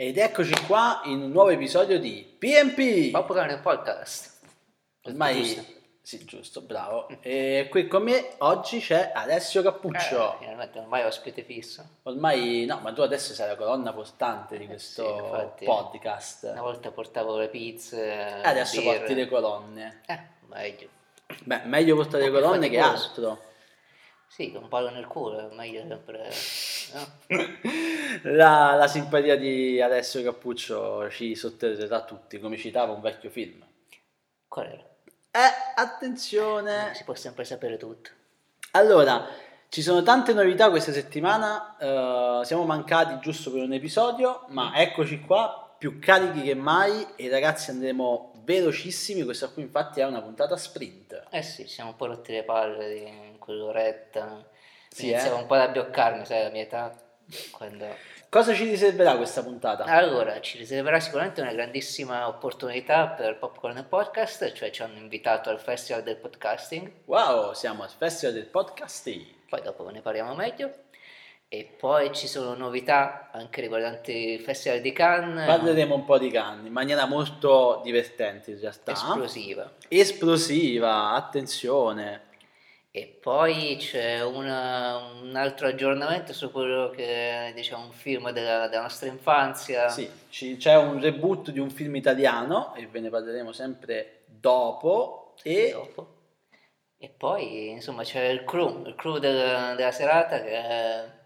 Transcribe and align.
Ed 0.00 0.16
eccoci 0.16 0.52
qua 0.64 1.00
in 1.06 1.20
un 1.22 1.32
nuovo 1.32 1.48
episodio 1.48 1.98
di 1.98 2.24
PMP. 2.38 3.10
Popolare 3.10 3.48
nel 3.48 3.58
podcast. 3.60 4.38
Ormai, 5.02 5.42
Giusto. 5.42 5.64
sì, 6.02 6.24
giusto, 6.24 6.60
bravo. 6.60 7.08
E 7.20 7.66
qui 7.68 7.88
con 7.88 8.04
me 8.04 8.34
oggi 8.38 8.78
c'è 8.78 9.10
Alessio 9.12 9.60
Cappuccio. 9.60 10.34
Eh, 10.34 10.36
finalmente 10.38 10.78
ormai 10.78 11.02
ospite 11.04 11.42
fisso. 11.42 11.84
Ormai, 12.04 12.64
no, 12.64 12.78
ma 12.80 12.92
tu 12.92 13.00
adesso 13.00 13.34
sei 13.34 13.48
la 13.48 13.56
colonna 13.56 13.92
portante 13.92 14.56
di 14.56 14.64
Eh, 14.64 14.68
questo 14.68 15.04
sì, 15.04 15.24
infatti. 15.24 15.64
podcast. 15.64 16.44
Una 16.52 16.62
volta 16.62 16.92
portavo 16.92 17.36
le 17.36 17.48
pizze. 17.48 18.04
E 18.40 18.46
adesso 18.46 18.80
birre. 18.80 18.98
porti 18.98 19.14
le 19.14 19.26
colonne. 19.26 20.02
Eh, 20.06 20.20
meglio. 20.46 20.88
Beh, 21.42 21.62
meglio 21.64 21.96
portare 21.96 22.22
le 22.22 22.30
colonne 22.30 22.68
che 22.68 22.78
altro. 22.78 23.46
Sì, 24.28 24.52
con 24.52 24.64
un 24.64 24.68
palo 24.68 24.90
nel 24.90 25.06
culo, 25.06 25.50
è 25.50 25.54
meglio 25.54 25.84
sempre. 25.86 26.30
No? 26.92 27.06
La, 28.22 28.74
la 28.74 28.86
simpatia 28.86 29.36
di 29.36 29.80
Alessio 29.80 30.22
Cappuccio 30.22 31.10
ci 31.10 31.34
sotterrerà 31.34 32.02
tutti, 32.04 32.38
come 32.38 32.56
citava 32.56 32.92
un 32.92 33.00
vecchio 33.00 33.30
film. 33.30 33.64
Qual 34.48 34.66
era? 34.66 34.82
Eh, 35.30 35.74
attenzione! 35.76 36.92
Si 36.94 37.04
può 37.04 37.14
sempre 37.14 37.44
sapere 37.44 37.76
tutto. 37.76 38.10
Allora, 38.72 39.26
ci 39.68 39.82
sono 39.82 40.02
tante 40.02 40.32
novità 40.32 40.70
questa 40.70 40.92
settimana, 40.92 41.76
eh, 41.78 42.44
siamo 42.44 42.64
mancati 42.64 43.18
giusto 43.20 43.52
per 43.52 43.62
un 43.62 43.72
episodio, 43.72 44.46
ma 44.48 44.72
eccoci 44.74 45.20
qua, 45.20 45.74
più 45.78 45.98
carichi 45.98 46.42
che 46.42 46.54
mai 46.54 47.06
e 47.16 47.28
ragazzi 47.28 47.70
andremo 47.70 48.27
velocissimi, 48.48 49.24
questa 49.24 49.48
qui 49.48 49.60
infatti 49.60 50.00
è 50.00 50.06
una 50.06 50.22
puntata 50.22 50.56
sprint. 50.56 51.24
Eh 51.28 51.42
sì, 51.42 51.66
siamo 51.66 51.90
un 51.90 51.96
po' 51.96 52.06
rotti 52.06 52.32
le 52.32 52.44
palle 52.44 52.88
di 52.94 53.38
quell'oretta. 53.38 54.42
Sì, 54.88 55.10
Iniziavo 55.10 55.36
eh? 55.36 55.40
un 55.42 55.46
po' 55.46 55.54
ad 55.54 55.60
abbioccarmi, 55.60 56.24
sai, 56.24 56.44
la 56.44 56.48
mia 56.48 56.62
età. 56.62 56.98
Quando... 57.50 57.86
Cosa 58.30 58.54
ci 58.54 58.64
riserverà 58.64 59.16
questa 59.16 59.42
puntata? 59.42 59.84
Allora, 59.84 60.40
ci 60.40 60.56
riserverà 60.56 60.98
sicuramente 60.98 61.42
una 61.42 61.52
grandissima 61.52 62.26
opportunità 62.26 63.08
per 63.08 63.38
Popcorn 63.38 63.84
Podcast, 63.86 64.52
cioè 64.54 64.70
ci 64.70 64.82
hanno 64.82 64.96
invitato 64.96 65.50
al 65.50 65.60
Festival 65.60 66.02
del 66.02 66.16
Podcasting, 66.16 66.90
Wow, 67.04 67.52
siamo 67.52 67.82
al 67.82 67.90
Festival 67.90 68.34
del 68.34 68.46
Podcasting. 68.46 69.26
poi 69.50 69.60
dopo 69.60 69.86
ne 69.90 70.00
parliamo 70.00 70.34
meglio. 70.34 70.72
E 71.50 71.64
poi 71.78 72.12
ci 72.14 72.26
sono 72.26 72.54
novità 72.54 73.30
anche 73.32 73.62
riguardanti 73.62 74.12
il 74.12 74.40
Festival 74.40 74.80
di 74.82 74.92
Cannes, 74.92 75.46
Parleremo 75.46 75.94
un 75.94 76.04
po' 76.04 76.18
di 76.18 76.30
canni 76.30 76.66
in 76.66 76.72
maniera 76.74 77.06
molto 77.06 77.80
divertente 77.82 78.50
in 78.50 78.60
realtà. 78.60 78.92
esplosiva. 78.92 79.72
Esplosiva, 79.88 81.12
attenzione. 81.14 82.26
E 82.90 83.06
poi 83.20 83.76
c'è 83.78 84.22
una- 84.22 84.96
un 85.22 85.34
altro 85.36 85.68
aggiornamento 85.68 86.34
su 86.34 86.50
quello 86.50 86.90
che 86.90 87.48
è 87.48 87.52
diciamo, 87.54 87.84
un 87.84 87.92
film 87.92 88.30
della, 88.30 88.68
della 88.68 88.82
nostra 88.82 89.08
infanzia. 89.08 89.88
Sì, 89.88 90.10
ci- 90.28 90.56
c'è 90.58 90.76
un 90.76 91.00
reboot 91.00 91.50
di 91.50 91.60
un 91.60 91.70
film 91.70 91.96
italiano 91.96 92.74
e 92.74 92.86
ve 92.88 93.00
ne 93.00 93.08
parleremo 93.08 93.52
sempre 93.52 94.24
dopo. 94.26 95.34
E 95.42 95.70
dopo. 95.72 96.16
E 96.98 97.08
poi 97.08 97.70
insomma 97.70 98.02
c'è 98.02 98.24
il 98.24 98.44
crew, 98.44 98.84
il 98.86 98.94
crew 98.96 99.16
del- 99.18 99.76
della 99.76 99.92
serata 99.92 100.42
che 100.42 100.50
è, 100.50 101.16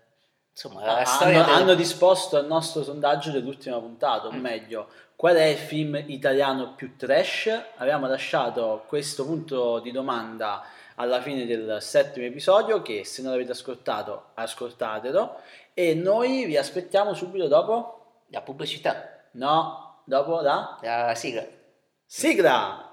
insomma 0.53 0.85
la 0.85 0.99
Ah, 0.99 1.05
storia 1.05 1.43
hanno, 1.45 1.53
del- 1.53 1.63
hanno 1.63 1.75
disposto 1.75 2.37
al 2.37 2.47
nostro 2.47 2.83
sondaggio 2.85 3.31
dell'ultima 3.31 3.79
puntata, 3.79 4.29
o 4.29 4.33
Mm. 4.33 4.41
meglio, 4.41 4.89
qual 5.17 5.37
è 5.37 5.45
il 5.45 5.57
film 5.59 6.03
italiano 6.07 6.75
più 6.75 6.97
trash? 6.97 7.49
Avevamo 7.77 8.07
lasciato 8.07 8.85
questo 8.87 9.25
punto 9.25 9.79
di 9.81 9.91
domanda 9.93 10.63
alla 10.97 11.21
fine 11.23 11.47
del 11.47 11.79
settimo 11.81 12.27
episodio, 12.27 12.83
che 12.83 13.05
se 13.05 13.23
non 13.23 13.31
l'avete 13.33 13.53
ascoltato, 13.53 14.27
ascoltatelo. 14.35 15.37
E 15.75 15.95
noi 15.95 16.45
vi 16.45 16.57
aspettiamo 16.57 17.15
subito 17.15 17.49
dopo. 17.49 17.97
la 18.29 18.41
pubblicità, 18.41 19.21
No, 19.33 20.01
dopo 20.05 20.41
la 20.41 20.79
la 20.81 21.15
sigla. 21.15 21.45
sigla. 22.07 22.91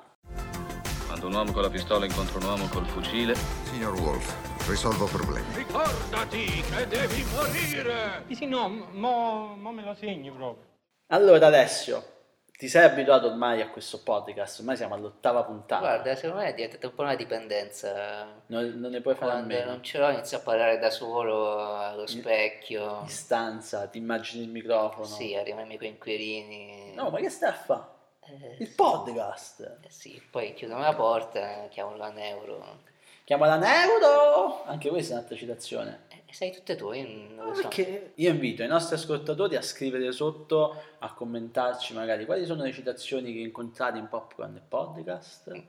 Quando 1.08 1.28
un 1.28 1.34
uomo 1.34 1.52
con 1.54 1.62
la 1.62 1.70
pistola 1.70 2.06
incontra 2.06 2.38
un 2.40 2.44
uomo 2.46 2.68
col 2.68 2.86
fucile, 2.86 3.36
Signor 3.64 3.98
Wolf, 4.02 4.49
risolvo 4.70 5.06
problemi. 5.06 5.46
Ricordati 5.56 6.46
che 6.62 6.88
devi 6.88 7.24
morire! 7.34 8.24
Sì, 8.28 8.36
sì, 8.36 8.46
no, 8.46 8.68
mo, 8.68 9.56
mo 9.56 9.72
me 9.72 9.84
lo 9.84 9.96
segni 9.96 10.30
proprio. 10.32 10.66
Allora, 11.08 11.48
Alessio, 11.48 12.04
ti 12.52 12.68
sei 12.68 12.84
abituato 12.86 13.28
ormai 13.28 13.62
a 13.62 13.70
questo 13.70 14.04
podcast? 14.04 14.60
Ormai 14.60 14.78
siamo 14.78 14.94
all'ottava 14.94 15.44
puntata. 15.44 15.80
Guarda, 15.82 16.16
secondo 16.16 16.44
me 16.44 16.50
è 16.50 16.54
diventata 16.54 16.88
un 16.88 16.94
po' 16.94 17.02
una 17.02 17.16
dipendenza. 17.16 18.26
Non, 18.48 18.74
non 18.78 18.92
ne 18.92 19.02
puoi 19.02 19.16
fare 19.16 19.32
a 19.32 19.34
Quando 19.36 19.54
meno. 19.56 19.72
non 19.72 19.84
ce 19.84 19.98
l'ho 19.98 20.10
inizio 20.10 20.38
a 20.38 20.42
parlare 20.42 20.78
da 20.78 20.90
solo 20.92 21.76
allo 21.76 22.06
specchio. 22.06 23.00
In 23.02 23.10
stanza, 23.10 23.88
ti 23.88 23.98
immagini 23.98 24.44
il 24.44 24.50
microfono. 24.50 25.06
Sì, 25.06 25.34
arrivano 25.36 25.64
i 25.64 25.68
miei 25.68 25.80
coinquilini. 25.80 26.94
No, 26.96 27.10
ma 27.10 27.20
che 27.20 27.30
stai 27.30 27.50
a 27.50 27.54
fare? 27.54 27.98
Eh, 28.22 28.58
Il 28.60 28.70
podcast. 28.76 29.80
eh 29.82 29.90
sì, 29.90 30.22
poi 30.30 30.54
chiudono 30.54 30.82
la 30.82 30.94
porta, 30.94 31.68
chiamano 31.70 31.98
la 31.98 32.12
neuro. 32.12 32.88
Chiamala 33.30 33.58
Neuro! 33.58 34.64
Anche 34.66 34.90
questa 34.90 35.14
è 35.14 35.18
un'altra 35.18 35.36
citazione. 35.36 36.06
E 36.26 36.34
sai 36.34 36.52
tutte 36.52 36.76
tu, 36.76 36.92
io 36.94 37.08
non 37.36 37.50
lo 37.50 37.54
so. 37.54 37.62
Perché 37.62 38.14
io 38.16 38.32
invito 38.32 38.64
i 38.64 38.68
nostri 38.68 38.96
ascoltatori 38.96 39.56
a 39.56 39.62
scrivere 39.62 40.12
sotto, 40.12 40.76
a 40.98 41.14
commentarci 41.14 41.94
magari 41.94 42.26
quali 42.26 42.44
sono 42.48 42.64
le 42.64 42.72
citazioni 42.72 43.32
che 43.32 43.38
incontrate 43.38 44.00
in 44.00 44.08
Popcorn 44.08 44.56
e 44.56 44.62
Podcast. 44.68 45.64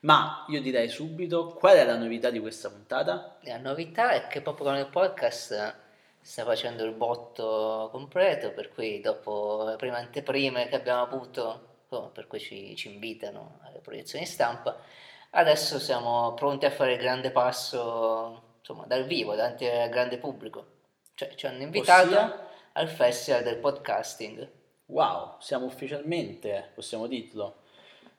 Ma 0.00 0.44
io 0.48 0.60
direi 0.60 0.88
subito 0.88 1.52
qual 1.52 1.76
è 1.76 1.84
la 1.84 1.96
novità 1.96 2.30
di 2.30 2.40
questa 2.40 2.68
puntata? 2.68 3.36
La 3.42 3.58
novità 3.58 4.10
è 4.10 4.26
che 4.26 4.42
con 4.42 4.76
il 4.76 4.88
podcast 4.88 5.76
sta 6.20 6.44
facendo 6.44 6.82
il 6.82 6.94
botto 6.94 7.90
completo, 7.92 8.50
per 8.50 8.74
cui 8.74 9.00
dopo 9.00 9.66
le 9.68 9.76
prime 9.76 9.98
anteprime 9.98 10.66
che 10.66 10.74
abbiamo 10.74 11.02
avuto, 11.02 11.76
oh, 11.90 12.08
per 12.08 12.26
cui 12.26 12.40
ci, 12.40 12.74
ci 12.74 12.92
invitano 12.92 13.60
alle 13.62 13.78
proiezioni 13.78 14.26
stampa, 14.26 14.76
adesso 15.34 15.78
siamo 15.78 16.32
pronti 16.34 16.64
a 16.64 16.70
fare 16.70 16.92
il 16.94 16.98
grande 16.98 17.30
passo 17.30 18.56
insomma, 18.58 18.84
dal 18.86 19.04
vivo, 19.04 19.34
davanti 19.34 19.66
al 19.66 19.88
grande 19.88 20.18
pubblico. 20.18 20.66
Cioè 21.14 21.34
ci 21.34 21.46
hanno 21.46 21.62
invitato 21.62 22.06
Ossia? 22.08 22.48
al 22.72 22.88
festival 22.88 23.42
del 23.42 23.56
podcasting. 23.58 24.48
Wow, 24.86 25.36
siamo 25.38 25.66
ufficialmente, 25.66 26.70
possiamo 26.74 27.06
dirlo, 27.06 27.62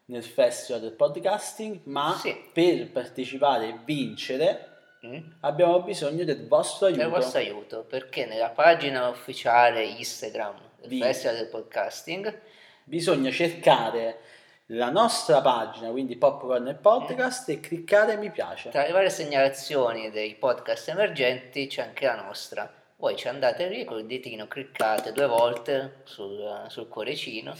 nel 0.05 0.23
festival 0.23 0.81
del 0.81 0.93
podcasting, 0.93 1.81
ma 1.85 2.15
Sì. 2.19 2.49
per 2.53 2.91
partecipare 2.91 3.67
e 3.69 3.79
vincere 3.83 4.69
Mm? 5.05 5.33
abbiamo 5.41 5.83
bisogno 5.83 6.23
del 6.23 6.47
vostro 6.47 6.87
aiuto. 6.87 7.01
del 7.03 7.11
vostro 7.11 7.37
aiuto 7.39 7.83
perché 7.83 8.25
nella 8.25 8.49
pagina 8.49 9.07
ufficiale 9.09 9.83
Instagram 9.85 10.55
del 10.79 10.89
Di- 10.89 10.99
Festival 10.99 11.35
del 11.35 11.47
Podcasting 11.49 12.41
Bisogna 12.85 13.29
cercare 13.29 14.19
la 14.67 14.89
nostra 14.89 15.41
pagina, 15.41 15.89
quindi 15.89 16.15
Popcorn 16.15 16.67
e 16.67 16.73
Podcast, 16.75 17.49
e 17.49 17.59
cliccare 17.59 18.17
mi 18.17 18.31
piace. 18.31 18.69
tra 18.69 18.83
le 18.83 18.91
varie 18.91 19.09
segnalazioni 19.09 20.09
dei 20.09 20.35
podcast 20.35 20.89
emergenti 20.89 21.67
c'è 21.67 21.83
anche 21.83 22.05
la 22.05 22.21
nostra 22.21 22.83
voi 22.97 23.15
ci 23.15 23.27
andate 23.27 23.67
lì 23.67 23.83
col 23.83 24.05
ditino 24.05 24.47
cliccate 24.47 25.11
due 25.11 25.27
volte 25.27 26.01
sul, 26.05 26.65
sul 26.69 26.87
cuoricino 26.87 27.53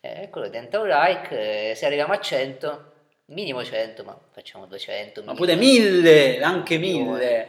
e 0.00 0.28
quello 0.30 0.48
diventa 0.48 0.78
un 0.78 0.88
like 0.88 1.74
se 1.74 1.86
arriviamo 1.86 2.12
a 2.12 2.20
100 2.20 2.92
minimo 3.26 3.64
100 3.64 4.04
ma 4.04 4.18
facciamo 4.30 4.66
200 4.66 5.22
Ma 5.24 5.34
pure 5.34 5.56
mille, 5.56 6.42
anche 6.42 6.76
mille. 6.76 7.48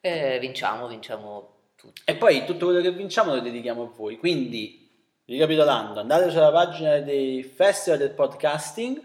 e 0.00 0.38
vinciamo 0.40 0.88
vinciamo 0.88 1.50
tutto 1.76 2.00
E 2.04 2.14
poi 2.16 2.44
tutto 2.46 2.66
quello 2.66 2.80
che 2.80 2.92
vinciamo 2.92 3.34
lo 3.34 3.40
dedichiamo 3.40 3.82
a 3.82 3.92
voi. 3.94 4.16
Quindi, 4.16 4.81
ricapitolando, 5.32 6.00
andate 6.00 6.30
sulla 6.30 6.52
pagina 6.52 6.98
dei 6.98 7.42
festival 7.42 7.98
del 7.98 8.10
podcasting, 8.10 9.00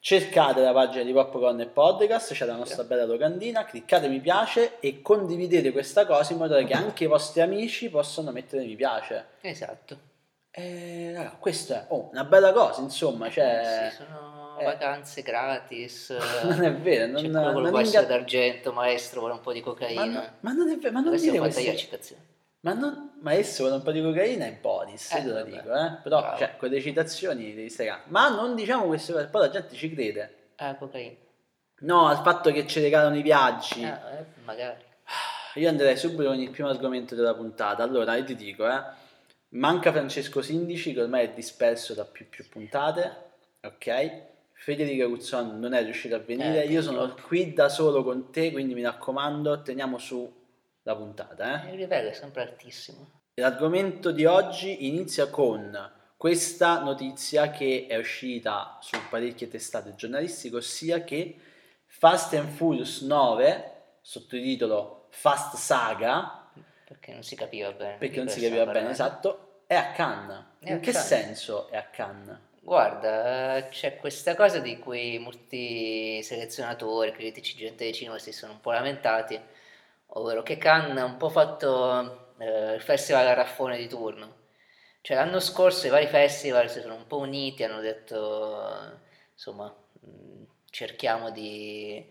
cercate 0.00 0.60
la 0.60 0.72
pagina 0.72 1.04
di 1.04 1.12
Popcorn 1.12 1.60
e 1.60 1.66
Podcast, 1.66 2.32
c'è 2.32 2.46
la 2.46 2.56
nostra 2.56 2.82
bella 2.82 3.04
locandina, 3.04 3.64
cliccate 3.64 4.08
mi 4.08 4.18
piace 4.18 4.80
e 4.80 5.00
condividete 5.02 5.70
questa 5.70 6.04
cosa 6.04 6.32
in 6.32 6.40
modo 6.40 6.62
che 6.64 6.72
anche 6.72 7.04
i 7.04 7.06
vostri 7.06 7.42
amici 7.42 7.88
possano 7.90 8.32
mettere 8.32 8.64
mi 8.64 8.74
piace. 8.74 9.26
esatto 9.40 9.98
E 10.50 11.12
raga, 11.14 11.36
questa 11.38 11.82
è 11.82 11.84
oh, 11.90 12.08
una 12.10 12.24
bella 12.24 12.52
cosa, 12.52 12.80
insomma, 12.80 13.30
cioè... 13.30 13.90
Sì, 13.90 14.02
sono 14.02 14.58
eh. 14.58 14.64
vacanze 14.64 15.22
gratis 15.22 16.10
Non 16.42 16.64
è 16.64 16.74
vero, 16.74 17.06
non, 17.06 17.20
quello 17.20 17.52
con 17.52 17.52
non 17.52 17.64
il 17.66 17.70
guasto 17.70 17.96
inga- 17.98 18.08
d'argento 18.08 18.72
maestro 18.72 19.20
vuole 19.20 19.34
un 19.34 19.40
po' 19.40 19.52
di 19.52 19.60
cocaina 19.60 20.04
ma, 20.04 20.12
no- 20.12 20.32
ma 20.40 20.52
non 20.52 20.68
è 20.70 20.76
vero, 20.76 20.92
ma 20.92 21.00
non 21.00 21.14
Adesso 21.14 21.36
queste... 21.36 22.16
Ma, 22.62 22.72
non, 22.72 23.07
ma 23.20 23.32
esso 23.34 23.62
vuole 23.62 23.76
un 23.78 23.82
po' 23.82 23.92
di 23.92 24.00
cocaina 24.02 24.46
in 24.46 24.60
Podis, 24.60 25.12
Eh, 25.12 25.22
te 25.22 25.28
lo 25.28 25.42
dico, 25.42 25.74
eh? 25.74 25.98
Però, 26.02 26.20
Bravo. 26.20 26.38
cioè, 26.38 26.56
con 26.56 26.68
le 26.68 26.80
citazioni 26.80 27.54
devi 27.54 27.68
stare. 27.68 28.00
Ma 28.06 28.28
non 28.28 28.54
diciamo 28.54 28.84
queste 28.86 29.12
cose, 29.12 29.26
poi 29.26 29.40
la 29.42 29.50
gente 29.50 29.74
ci 29.74 29.92
crede. 29.92 30.34
ah 30.56 30.74
cocaina 30.76 31.14
No, 31.80 32.08
al 32.08 32.22
fatto 32.22 32.50
che 32.50 32.66
ci 32.66 32.80
regalano 32.80 33.16
i 33.16 33.22
viaggi. 33.22 33.84
Ah, 33.84 34.00
eh, 34.18 34.24
magari 34.44 34.82
Io 35.54 35.68
andrei 35.68 35.96
subito 35.96 36.24
con 36.28 36.38
il 36.38 36.50
primo 36.50 36.68
argomento 36.68 37.14
della 37.14 37.34
puntata. 37.34 37.82
Allora, 37.82 38.16
io 38.16 38.24
ti 38.24 38.34
dico, 38.34 38.68
eh, 38.68 38.82
manca 39.50 39.92
Francesco 39.92 40.42
Sindici, 40.42 40.92
che 40.92 41.02
ormai 41.02 41.26
è 41.26 41.30
disperso 41.32 41.94
da 41.94 42.04
più 42.04 42.28
più 42.28 42.48
puntate, 42.48 43.16
ok? 43.62 44.22
Federica 44.52 45.06
Guzzon 45.06 45.58
non 45.60 45.72
è 45.72 45.82
riuscita 45.84 46.16
a 46.16 46.18
venire, 46.18 46.64
Eh, 46.64 46.66
io 46.68 46.82
sono 46.82 47.14
qui 47.26 47.52
da 47.52 47.68
solo 47.68 48.02
con 48.02 48.30
te, 48.32 48.50
quindi 48.50 48.74
mi 48.74 48.82
raccomando, 48.82 49.62
teniamo 49.62 49.98
su 49.98 50.30
la 50.88 50.96
puntata, 50.96 51.64
eh? 51.66 51.72
il 51.72 51.76
livello 51.76 52.08
è 52.08 52.12
sempre 52.14 52.42
altissimo 52.42 53.10
L'argomento 53.34 54.10
di 54.10 54.24
oggi 54.24 54.86
inizia 54.88 55.28
con 55.28 55.92
questa 56.16 56.80
notizia 56.80 57.50
che 57.50 57.86
è 57.88 57.96
uscita 57.96 58.78
su 58.80 58.96
parecchie 59.08 59.48
testate 59.48 59.94
giornalistiche, 59.94 60.56
ossia 60.56 61.04
che 61.04 61.36
Fast 61.86 62.34
and 62.34 62.48
Furious 62.48 63.02
9, 63.02 63.72
sottotitolo 64.00 65.06
Fast 65.10 65.54
Saga, 65.56 66.50
Perché 66.84 67.12
non 67.12 67.22
si 67.22 67.36
capiva 67.36 67.70
bene. 67.72 67.96
perché 67.98 68.16
non 68.18 68.28
si 68.28 68.40
capiva 68.40 68.64
bene, 68.64 68.72
parlando. 68.72 68.90
esatto, 68.92 69.62
è 69.66 69.74
a 69.76 69.92
Cannes. 69.92 70.44
È 70.58 70.70
In 70.70 70.76
a 70.76 70.80
che 70.80 70.90
Cannes. 70.90 71.06
senso 71.06 71.68
è 71.68 71.76
a 71.76 71.84
Cannes? 71.84 72.38
Guarda, 72.60 73.68
c'è 73.70 73.96
questa 73.98 74.34
cosa 74.34 74.58
di 74.58 74.78
cui 74.78 75.18
molti 75.18 76.20
selezionatori, 76.24 77.12
critici, 77.12 77.56
gente 77.56 77.84
di 77.84 77.94
cinema 77.94 78.18
si 78.18 78.32
sono 78.32 78.52
un 78.52 78.60
po' 78.60 78.72
lamentati, 78.72 79.40
ovvero 80.08 80.42
che 80.42 80.56
Cannes 80.58 80.98
ha 80.98 81.04
un 81.04 81.16
po' 81.16 81.28
fatto 81.28 82.34
eh, 82.38 82.74
il 82.74 82.80
festival 82.82 83.26
a 83.26 83.34
raffone 83.34 83.76
di 83.78 83.88
turno. 83.88 84.36
Cioè 85.00 85.16
l'anno 85.16 85.40
scorso 85.40 85.86
i 85.86 85.90
vari 85.90 86.06
festival 86.06 86.70
si 86.70 86.80
sono 86.80 86.94
un 86.94 87.06
po' 87.06 87.18
uniti, 87.18 87.64
hanno 87.64 87.80
detto, 87.80 89.00
insomma, 89.32 89.74
mh, 90.00 90.42
cerchiamo 90.70 91.30
di, 91.30 92.04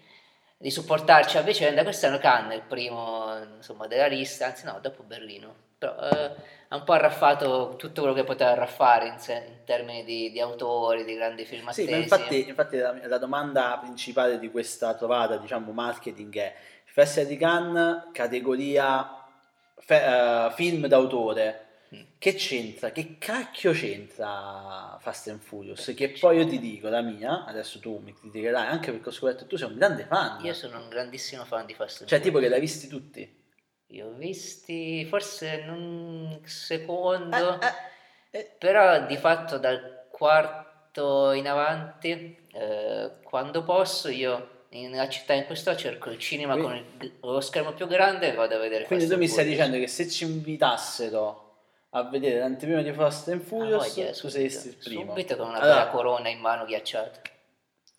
di 0.57 0.71
supportarci 0.71 1.37
a 1.37 1.41
vicenda. 1.41 1.83
Quest'anno 1.83 2.17
Cannes 2.17 2.53
è 2.53 2.55
il 2.55 2.63
primo, 2.67 3.37
insomma, 3.57 3.87
della 3.87 4.07
lista, 4.07 4.47
anzi 4.47 4.65
no, 4.65 4.79
dopo 4.81 5.03
Berlino. 5.03 5.65
Però 5.77 5.95
eh, 5.99 6.31
ha 6.69 6.75
un 6.75 6.83
po' 6.83 6.93
arraffato 6.93 7.75
tutto 7.77 8.01
quello 8.01 8.15
che 8.15 8.23
poteva 8.23 8.51
arraffare 8.51 9.07
in, 9.07 9.19
se- 9.19 9.45
in 9.47 9.63
termini 9.63 10.03
di, 10.03 10.31
di 10.31 10.39
autori, 10.39 11.03
di 11.03 11.13
grandi 11.15 11.45
film 11.45 11.69
Sì, 11.69 11.81
attesi. 11.81 11.91
ma 11.91 11.97
infatti, 11.97 12.47
infatti 12.47 12.77
la, 12.77 12.97
la 13.07 13.17
domanda 13.17 13.77
principale 13.79 14.39
di 14.39 14.49
questa 14.49 14.95
trovata, 14.95 15.37
diciamo, 15.37 15.71
marketing 15.71 16.35
è 16.37 16.55
Festival 16.97 17.27
di 17.27 17.37
Cannes, 17.37 18.07
categoria 18.11 19.23
fe- 19.77 20.03
eh, 20.47 20.51
film 20.55 20.87
d'autore. 20.87 21.65
Mm. 21.93 22.01
Che 22.17 22.33
c'entra? 22.33 22.89
Che 22.89 23.17
cacchio 23.19 23.71
c'entra 23.71 24.97
Fast 24.99 25.27
and 25.27 25.39
Furious? 25.39 25.93
Che 25.95 26.15
poi 26.19 26.37
io 26.39 26.47
ti 26.47 26.57
dico 26.57 26.89
la 26.89 27.01
mia, 27.01 27.45
adesso 27.45 27.79
tu 27.79 27.99
mi 28.03 28.15
criticherai 28.15 28.65
anche 28.65 28.91
perché 28.91 29.09
ho 29.09 29.11
scoperto 29.11 29.43
che 29.43 29.49
tu 29.49 29.57
sei 29.57 29.69
un 29.69 29.75
grande 29.77 30.05
fan. 30.05 30.43
Io 30.43 30.53
sono 30.55 30.79
un 30.79 30.89
grandissimo 30.89 31.45
fan 31.45 31.67
di 31.67 31.75
Fast 31.75 32.01
and 32.01 32.09
Cioè, 32.09 32.17
Furious. 32.17 32.23
tipo 32.23 32.39
che 32.39 32.49
l'hai 32.49 32.59
visti 32.59 32.87
tutti. 32.87 33.45
Io 33.91 34.07
ho 34.07 34.13
visti 34.13 35.05
forse 35.05 35.61
in 35.63 35.69
un 35.69 36.39
secondo, 36.45 37.61
Eh, 37.61 37.67
eh, 38.31 38.39
eh. 38.39 38.55
però 38.57 39.05
di 39.05 39.17
fatto 39.17 39.59
dal 39.59 40.07
quarto 40.09 41.31
in 41.33 41.47
avanti, 41.47 42.35
eh, 42.53 43.11
quando 43.21 43.63
posso, 43.63 44.09
io 44.09 44.56
nella 44.69 45.07
città 45.09 45.33
in 45.33 45.45
cui 45.45 45.55
sto 45.55 45.75
cerco 45.75 46.09
il 46.09 46.19
cinema 46.19 46.53
Quindi- 46.55 46.83
con 46.97 47.01
il- 47.07 47.13
lo 47.21 47.39
schermo 47.41 47.73
più 47.73 47.87
grande 47.87 48.29
e 48.31 48.33
vado 48.33 48.55
a 48.55 48.59
vedere 48.59 48.85
Quindi 48.85 49.07
tu 49.07 49.17
mi 49.17 49.27
stai 49.27 49.45
Furious. 49.45 49.57
dicendo 49.65 49.83
che 49.85 49.87
se 49.91 50.09
ci 50.09 50.23
invitassero 50.25 51.43
a 51.91 52.03
vedere 52.03 52.39
l'anteprima 52.39 52.81
di 52.81 52.91
Fast 52.91 53.29
and 53.29 53.41
Ah, 53.41 53.43
Furious, 53.45 53.87
voglia, 53.95 54.07
tu 54.09 54.13
subito, 54.13 54.29
saresti 54.37 54.67
il 54.67 54.75
primo. 54.75 55.05
subito 55.11 55.35
con 55.37 55.47
una 55.47 55.59
Allora, 55.59 55.77
bella 55.79 55.89
corona 55.89 56.29
in 56.29 56.39
mano 56.39 56.65
ghiacciata. 56.65 57.21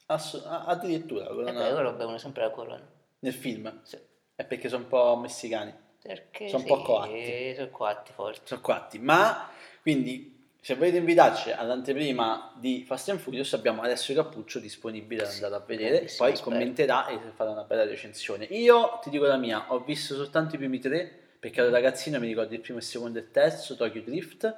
ass- 0.06 0.42
addirittura 0.46 1.24
E 1.24 1.28
quello 1.28 1.44
beh, 1.44 1.52
no- 1.52 1.70
loro 1.70 1.92
bevono 1.92 2.18
sempre 2.18 2.42
la 2.42 2.50
corona. 2.50 2.86
nel 3.20 3.32
film. 3.34 3.80
Sì. 3.82 3.98
È 4.34 4.44
perché 4.44 4.68
sono 4.68 4.82
un 4.84 4.88
po' 4.88 5.16
messicani. 5.16 5.74
Perché 6.00 6.48
Sono 6.48 6.62
un 6.62 6.68
sì, 6.68 6.74
po' 6.74 6.82
coatti. 6.82 7.54
Sono 7.56 7.70
coatti 7.70 8.12
forse. 8.12 8.40
Sono 8.44 8.60
quatti. 8.60 8.98
Ma 9.00 9.50
quindi 9.82 10.37
se 10.68 10.74
volete 10.74 10.98
invitarci 10.98 11.50
all'anteprima 11.50 12.52
di 12.56 12.84
Fast 12.86 13.08
and 13.08 13.20
Furious 13.20 13.54
abbiamo 13.54 13.80
adesso 13.80 14.10
il 14.12 14.18
cappuccio 14.18 14.58
disponibile 14.58 15.22
da 15.22 15.28
Sì, 15.30 15.42
andare 15.42 15.62
a 15.62 15.64
vedere. 15.66 15.90
grandissimo 15.92 16.18
Poi 16.26 16.32
esperto. 16.34 16.50
commenterà 16.50 17.06
e 17.06 17.18
farà 17.34 17.50
una 17.52 17.62
bella 17.62 17.86
recensione. 17.86 18.44
Io 18.50 18.98
ti 19.02 19.08
dico 19.08 19.24
la 19.24 19.38
mia, 19.38 19.72
ho 19.72 19.78
visto 19.78 20.14
soltanto 20.14 20.56
i 20.56 20.58
primi 20.58 20.78
tre 20.78 21.10
perché 21.38 21.60
ero 21.60 21.70
ragazzino, 21.70 22.18
mi 22.18 22.26
ricordo 22.26 22.52
il 22.52 22.60
primo, 22.60 22.80
il 22.80 22.84
secondo 22.84 23.18
e 23.18 23.22
il 23.22 23.30
terzo, 23.30 23.76
Tokyo 23.76 24.02
Drift. 24.02 24.56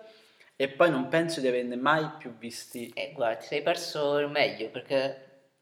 E 0.57 0.69
poi 0.69 0.91
non 0.91 1.07
penso 1.07 1.39
di 1.39 1.47
averne 1.47 1.77
mai 1.77 2.05
più 2.19 2.37
visti. 2.37 2.91
Eh, 2.93 3.13
guarda, 3.15 3.37
ti 3.37 3.47
sei 3.47 3.63
perso 3.63 4.19
il 4.19 4.31
meglio 4.31 4.69
perché 4.69 4.95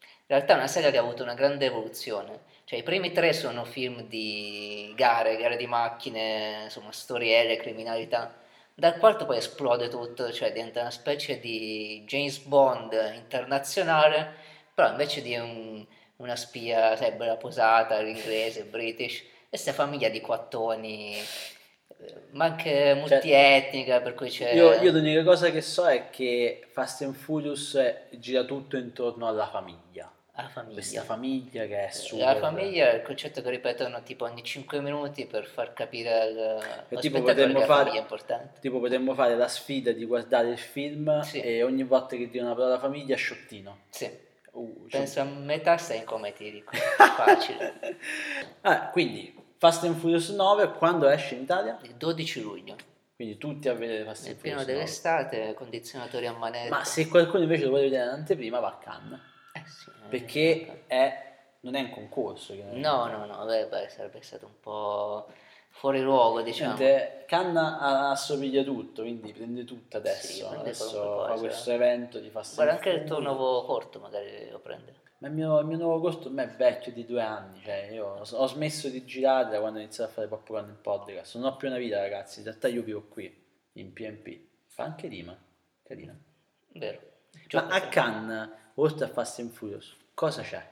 in 0.00 0.24
realtà 0.28 0.54
è 0.54 0.56
una 0.56 0.66
saga 0.66 0.90
che 0.90 0.96
ha 0.96 1.02
avuto 1.02 1.24
una 1.24 1.34
grande 1.34 1.66
evoluzione. 1.66 2.40
Cioè, 2.64 2.78
i 2.78 2.82
primi 2.82 3.12
tre 3.12 3.34
sono 3.34 3.66
film 3.66 4.00
di 4.08 4.94
gare, 4.96 5.36
gare 5.36 5.58
di 5.58 5.66
macchine, 5.66 6.62
insomma, 6.64 6.90
storielle, 6.90 7.58
criminalità. 7.58 8.38
Dal 8.78 8.96
quarto 8.98 9.26
poi 9.26 9.38
esplode 9.38 9.88
tutto, 9.88 10.30
cioè 10.30 10.52
diventa 10.52 10.82
una 10.82 10.92
specie 10.92 11.40
di 11.40 12.04
James 12.06 12.38
Bond 12.38 12.92
internazionale, 13.16 14.32
però 14.72 14.90
invece 14.90 15.20
di 15.20 15.34
un- 15.34 15.84
una 16.19 16.36
spia, 16.36 16.94
bella 17.16 17.36
posata, 17.36 17.98
l'inglese, 18.00 18.62
british, 18.62 19.25
questa 19.48 19.72
famiglia 19.72 20.08
di 20.10 20.20
quattoni, 20.20 21.16
eh, 21.16 22.14
ma 22.30 22.44
anche 22.44 22.94
multietnica, 22.94 24.00
per 24.00 24.14
cui 24.14 24.28
c'è... 24.30 24.50
Cioè, 24.50 24.54
Io, 24.54 24.80
io 24.80 24.92
l'unica 24.92 25.25
cosa 25.25 25.50
che 25.50 25.60
so 25.60 25.84
è 25.88 26.08
che 26.10 26.64
Fast 26.70 27.02
and 27.02 27.16
Furious 27.16 27.76
gira 28.10 28.44
tutto 28.44 28.76
intorno 28.76 29.26
alla 29.26 29.48
famiglia. 29.48 30.08
Famiglia. 30.46 30.75
Questa 30.75 31.02
famiglia 31.02 31.67
che 31.67 31.87
è 31.87 31.90
super... 31.90 32.25
La 32.26 32.37
famiglia 32.37 32.90
è 32.90 32.94
il 32.96 33.02
concetto 33.02 33.43
che 33.43 33.50
ripetono 33.50 34.02
tipo 34.02 34.25
ogni 34.25 34.44
5 34.44 34.81
minuti 34.81 35.26
per 35.26 35.46
far 35.46 35.73
capire 35.73 36.20
al, 36.20 36.85
E 36.88 36.96
tipo 36.99 37.20
potremmo 37.23 37.61
fare- 37.61 37.67
famiglia 37.67 37.99
è 37.99 38.00
importante. 38.02 38.61
Tipo 38.61 38.79
potremmo 38.79 39.14
fare 39.14 39.37
la 39.37 39.49
sfida 39.49 39.90
di 39.93 40.05
guardare 40.05 40.50
il 40.50 40.58
film 40.58 41.20
Sì. 41.23 41.40
e 41.40 41.62
ogni 41.64 41.82
volta 41.82 42.14
che 42.17 42.29
dicono 42.31 42.50
la 42.50 42.55
parola 42.55 42.79
famiglia 42.79 43.17
sciottino. 43.17 43.79
Sì, 43.90 44.26
Uh, 44.50 44.87
cioè- 44.88 45.00
penso 45.00 45.20
a 45.20 45.25
metà 45.25 45.76
in 45.94 46.05
come 46.05 46.32
ti 46.32 46.50
dico, 46.50 46.73
facile. 47.17 47.79
Ah, 48.62 48.88
quindi 48.90 49.32
Fast 49.58 49.85
and 49.85 49.96
Furious 49.96 50.31
9 50.31 50.73
quando 50.73 51.06
esce 51.08 51.35
in 51.37 51.43
Italia? 51.43 51.79
Il 51.82 51.94
12 51.94 52.40
luglio, 52.43 52.75
Quindi 53.14 53.37
tutti 53.38 53.69
a 53.69 53.75
vedere 53.75 54.05
Fast 54.05 54.26
and 54.26 54.37
pieno 54.37 54.58
Furious 54.61 54.67
9. 54.67 54.73
dell'estate, 54.73 55.55
condizionatori 55.55 56.26
a 56.26 56.32
manetta. 56.32 56.76
Ma 56.76 56.85
se 56.85 57.06
qualcuno 57.08 57.43
invece 57.43 57.64
lo 57.64 57.69
vuole 57.70 57.85
vedere 57.85 58.05
in 58.05 58.08
anteprima 58.11 58.58
va 58.58 58.69
a 58.69 58.79
Cannes. 58.82 59.20
Eh 59.64 59.69
sì, 59.69 59.90
eh, 59.90 60.08
Perché 60.08 60.84
è, 60.87 61.37
non 61.60 61.75
è 61.75 61.81
un 61.81 61.90
concorso. 61.90 62.55
No, 62.55 63.06
no, 63.06 63.26
no, 63.26 63.44
beh, 63.44 63.66
beh, 63.66 63.88
sarebbe 63.88 64.22
stato 64.22 64.46
un 64.46 64.60
po' 64.60 65.26
fuori 65.70 66.00
luogo, 66.00 66.43
diciamo. 66.43 66.76
Niente, 66.76 67.25
Cannes 67.26 67.76
assomiglia 67.81 68.62
tutto, 68.62 69.02
quindi 69.02 69.32
prende 69.32 69.64
tutto 69.64 69.96
adesso. 69.96 70.26
Sì, 70.26 70.40
prende 70.40 70.58
adesso 70.58 71.25
fa 71.26 71.34
questo 71.34 71.70
evento 71.70 72.19
di 72.19 72.31
Fast 72.31 72.56
Guarda, 72.56 72.72
anche 72.72 72.90
il 72.90 73.05
tuo 73.05 73.20
nuovo 73.20 73.64
corto 73.64 74.00
magari 74.00 74.49
lo 74.50 74.58
prende. 74.58 75.06
Ma 75.19 75.26
il 75.26 75.34
mio, 75.34 75.58
il 75.58 75.66
mio 75.66 75.76
nuovo 75.76 76.00
corto 76.00 76.32
è 76.32 76.49
vecchio 76.49 76.93
di 76.93 77.04
due 77.04 77.22
anni, 77.22 77.61
cioè 77.64 77.88
io 77.90 78.20
ho 78.20 78.46
smesso 78.46 78.88
di 78.88 79.04
girare 79.04 79.50
da 79.50 79.58
quando 79.58 79.78
ho 79.78 79.82
iniziato 79.82 80.11
a 80.11 80.14
fare 80.14 80.28
popcorn 80.28 80.66
nel 80.66 80.76
podcast. 80.76 81.37
Non 81.37 81.46
ho 81.46 81.56
più 81.56 81.69
una 81.69 81.78
vita, 81.78 81.99
ragazzi. 81.99 82.38
In 82.38 82.44
realtà 82.44 82.69
io 82.69 82.82
vivo 82.82 83.06
qui, 83.08 83.46
in 83.72 83.93
PMP. 83.93 84.46
Fa 84.66 84.84
anche 84.84 85.08
rima, 85.08 85.37
carina. 85.82 86.16
Vero. 86.75 87.00
Ma 87.32 87.40
Gioco 87.49 87.66
a 87.66 87.71
sempre. 87.71 87.88
Cannes, 87.90 88.50
oltre 88.80 89.06
a 89.06 89.08
Fast 89.08 89.38
and 89.40 89.50
Furious, 89.52 89.94
cosa 90.14 90.42
c'è? 90.42 90.66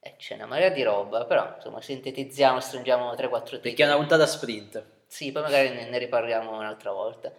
Eh, 0.00 0.14
c'è 0.16 0.34
una 0.34 0.46
marea 0.46 0.68
di 0.70 0.82
roba, 0.82 1.24
però 1.24 1.54
insomma 1.56 1.80
sintetizziamo, 1.80 2.60
stringiamo 2.60 3.12
3-4 3.14 3.42
titoli. 3.44 3.60
Perché 3.60 3.82
è 3.82 3.86
una 3.86 3.96
puntata 3.96 4.26
sprint. 4.26 4.84
Sì, 5.06 5.32
poi 5.32 5.42
magari 5.42 5.70
ne, 5.70 5.88
ne 5.88 5.98
riparliamo 5.98 6.56
un'altra 6.56 6.92
volta. 6.92 7.32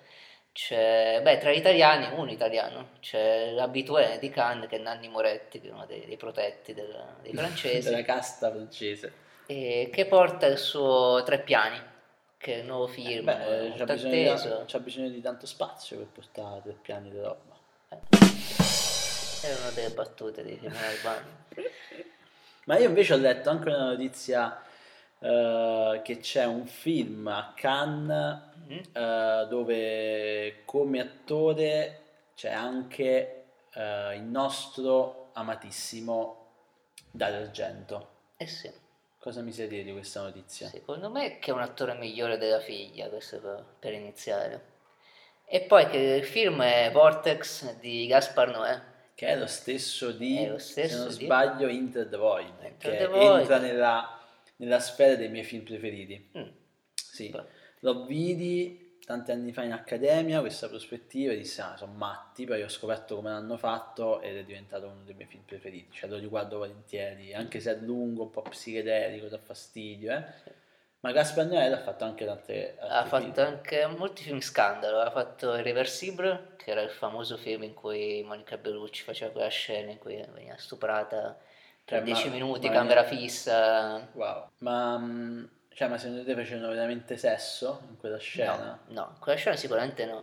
C'è, 0.51 1.21
beh, 1.21 1.37
tra 1.37 1.51
gli 1.51 1.57
italiani, 1.57 2.13
un 2.19 2.27
italiano, 2.29 2.89
c'è 2.99 3.51
l'abitué 3.51 4.17
di 4.19 4.29
Cannes 4.29 4.67
che 4.67 4.75
è 4.75 4.79
Nanni 4.79 5.07
Moretti, 5.07 5.61
che 5.61 5.69
è 5.69 5.71
uno 5.71 5.85
dei, 5.85 6.05
dei 6.05 6.17
protetti 6.17 6.73
del- 6.73 7.15
dei 7.21 7.33
francesi, 7.33 7.87
Della 7.89 8.01
casta 8.03 8.49
francese. 8.49 9.13
e 9.45 9.89
che 9.93 10.05
porta 10.05 10.47
il 10.47 10.57
suo 10.57 11.21
Tre 11.23 11.39
Piani, 11.39 11.79
che 12.37 12.55
è 12.55 12.57
il 12.57 12.65
nuovo 12.65 12.87
film, 12.87 13.25
Beh, 13.25 13.73
c'ha 13.77 13.85
bisogno, 13.85 14.33
di, 14.33 14.65
c'ha 14.65 14.79
bisogno 14.79 15.09
di 15.09 15.21
tanto 15.21 15.45
spazio 15.45 15.97
per 15.97 16.07
portare 16.07 16.61
tre 16.63 16.73
piani 16.81 17.09
di 17.09 17.19
roba. 17.19 17.57
Erano 19.41 19.71
delle 19.71 19.89
battute 19.91 20.43
di 20.43 20.57
Simone 20.61 20.85
Albano. 20.85 21.27
Ma 22.65 22.77
io 22.77 22.87
invece 22.87 23.13
ho 23.13 23.17
letto 23.17 23.49
anche 23.49 23.69
una 23.69 23.85
notizia 23.85 24.61
eh, 25.19 26.01
che 26.03 26.19
c'è 26.19 26.45
un 26.45 26.65
film 26.65 27.27
a 27.27 27.53
Cannes 27.55 28.41
eh, 28.91 29.47
dove 29.49 30.61
come 30.65 30.99
attore 30.99 32.01
c'è 32.35 32.51
anche 32.51 33.45
eh, 33.73 34.15
il 34.15 34.23
nostro 34.23 35.31
amatissimo 35.33 36.47
Dario 37.09 37.39
Argento. 37.39 38.09
Eh 38.37 38.47
sì, 38.47 38.71
Cosa 39.17 39.41
mi 39.41 39.51
sai 39.51 39.67
dire 39.67 39.83
di 39.83 39.91
questa 39.91 40.21
notizia? 40.21 40.67
secondo 40.67 41.09
me 41.09 41.39
che 41.39 41.51
è 41.51 41.53
un 41.53 41.61
attore 41.61 41.95
migliore 41.95 42.37
della 42.37 42.59
figlia, 42.59 43.07
questo 43.09 43.39
per, 43.39 43.65
per 43.79 43.93
iniziare. 43.93 44.77
E 45.45 45.61
poi 45.61 45.87
che 45.87 45.97
il 45.97 46.25
film 46.25 46.61
è 46.61 46.91
Vortex 46.91 47.73
di 47.79 48.05
Gaspar 48.05 48.51
Noè. 48.51 48.97
Che 49.19 49.27
è 49.27 49.35
lo 49.35 49.47
stesso 49.47 50.11
di, 50.11 50.47
lo 50.47 50.57
stesso 50.59 50.95
se 50.95 50.97
non 50.97 51.07
di- 51.09 51.25
sbaglio, 51.25 51.67
Inter 51.67 52.07
the 52.07 52.15
Void, 52.15 52.53
Enter 52.61 52.91
che 52.91 52.97
the 52.99 53.07
Void. 53.07 53.41
entra 53.41 53.57
nella, 53.57 54.17
nella 54.55 54.79
sfera 54.79 55.15
dei 55.15 55.27
miei 55.27 55.43
film 55.43 55.65
preferiti. 55.65 56.29
Mm. 56.37 56.47
Sì, 56.93 57.27
Beh. 57.27 57.43
lo 57.79 58.05
vidi 58.05 58.97
tanti 59.05 59.31
anni 59.31 59.51
fa 59.51 59.63
in 59.63 59.73
accademia, 59.73 60.39
questa 60.39 60.69
prospettiva, 60.69 61.33
e 61.33 61.37
dissi, 61.37 61.59
ah, 61.59 61.75
sono 61.75 61.91
matti, 61.91 62.45
poi 62.45 62.61
ho 62.61 62.69
scoperto 62.69 63.17
come 63.17 63.31
l'hanno 63.31 63.57
fatto 63.57 64.21
ed 64.21 64.37
è 64.37 64.45
diventato 64.45 64.85
uno 64.85 65.03
dei 65.03 65.15
miei 65.15 65.27
film 65.27 65.43
preferiti, 65.43 65.97
cioè 65.97 66.09
lo 66.09 66.17
riguardo 66.17 66.59
volentieri, 66.59 67.33
anche 67.33 67.59
se 67.59 67.71
è 67.71 67.75
lungo, 67.81 68.23
un 68.23 68.29
po' 68.29 68.43
psichedelico, 68.43 69.27
dà 69.27 69.37
fastidio, 69.37 70.13
eh. 70.13 70.23
Ma 71.01 71.11
Gaspar 71.13 71.45
Noè 71.45 71.71
ha 71.71 71.77
fatto 71.79 72.03
anche 72.03 72.25
tante 72.25 72.75
Ha 72.79 73.05
fatto 73.05 73.31
film. 73.33 73.47
anche 73.47 73.85
molti 73.85 74.23
film 74.23 74.39
scandalo, 74.41 74.99
ha 74.99 75.09
fatto 75.11 75.55
Irreversible, 75.55 76.55
che 76.57 76.71
era 76.71 76.81
il 76.81 76.89
famoso 76.89 77.37
film 77.37 77.63
in 77.63 77.73
cui 77.73 78.21
Monica 78.23 78.57
Bellucci 78.57 79.03
faceva 79.03 79.31
quella 79.31 79.47
scena 79.47 79.91
in 79.91 79.97
cui 79.97 80.21
veniva 80.33 80.57
stuprata 80.57 81.37
per 81.85 81.99
Eh, 81.99 82.03
10 82.03 82.27
ma- 82.27 82.33
minuti, 82.33 82.67
ma- 82.67 82.73
camera 82.73 83.03
fissa. 83.05 84.09
Wow. 84.11 84.49
Ma, 84.57 84.97
mm, 84.97 85.45
cioè, 85.69 85.87
ma 85.87 85.97
secondo 85.97 86.25
te 86.25 86.35
facevano 86.35 86.67
veramente 86.73 87.15
sesso 87.15 87.81
in 87.89 87.97
quella 87.97 88.17
scena? 88.17 88.77
No, 88.89 88.93
no, 88.93 89.15
quella 89.21 89.37
scena 89.37 89.55
sicuramente 89.55 90.05
no. 90.05 90.21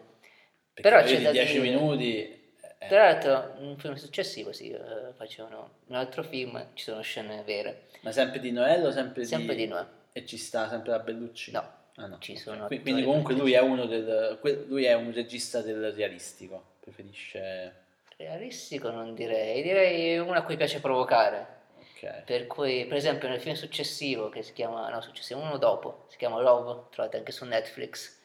Perché 0.75 0.91
Però 0.91 1.03
c'è 1.03 1.23
da 1.23 1.31
10 1.31 1.53
dire- 1.59 1.71
minuti... 1.71 2.53
eh, 2.79 2.87
Tra 2.87 3.05
l'altro, 3.13 3.55
un 3.65 3.79
film 3.79 3.95
successivo, 3.95 4.53
sì, 4.53 4.71
eh, 4.73 5.15
facevano 5.17 5.71
un 5.87 5.95
altro 5.97 6.23
film, 6.23 6.67
ci 6.75 6.85
sono 6.85 7.01
scene 7.01 7.43
vere. 7.45 7.85
Ma 8.03 8.13
sempre 8.13 8.41
di 8.41 8.51
Noello 8.53 8.89
o 8.89 8.93
sempre, 8.93 9.25
Sempre 9.25 9.55
di 9.55 9.67
Noè. 9.67 9.85
E 10.17 10.25
ci 10.25 10.39
sta 10.39 10.67
sempre 10.67 10.93
la 10.93 11.01
Bellucci? 11.01 11.51
No, 11.51 11.75
Ah, 11.97 12.07
no. 12.07 12.19
ci 12.21 12.37
sono 12.39 12.67
Qui- 12.69 12.77
attori 12.77 12.81
Quindi 12.81 13.03
comunque 13.05 13.35
lui 13.35 13.53
è 13.53 13.61
uno 13.61 13.85
del... 13.85 14.39
Lui 14.67 14.85
è 14.85 14.95
un 14.95 15.13
regista 15.13 15.61
del 15.61 15.93
realistico. 15.93 16.77
Preferisce... 16.81 17.75
Realistico 18.17 18.89
non 18.91 19.15
direi, 19.15 19.61
direi 19.61 20.17
uno 20.17 20.33
a 20.39 20.43
cui 20.43 20.57
piace 20.57 20.81
provocare. 20.81 21.47
Ok. 21.79 22.23
Per 22.25 22.47
cui, 22.47 22.87
per 22.87 22.97
esempio, 22.97 23.29
nel 23.29 23.43
film 23.43 23.55
successivo, 23.57 24.31
che 24.31 24.43
si 24.43 24.55
chiama, 24.55 24.89
no, 24.89 25.03
successivo, 25.03 25.41
uno 25.41 25.59
dopo, 25.59 26.07
si 26.09 26.17
chiama 26.17 26.41
Love, 26.41 26.85
trovate 26.91 27.19
anche 27.19 27.33
su 27.33 27.45
Netflix, 27.45 28.19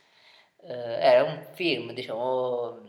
eh, 0.64 0.72
era 0.74 1.24
un 1.24 1.46
film, 1.52 1.92
diciamo, 1.92 2.80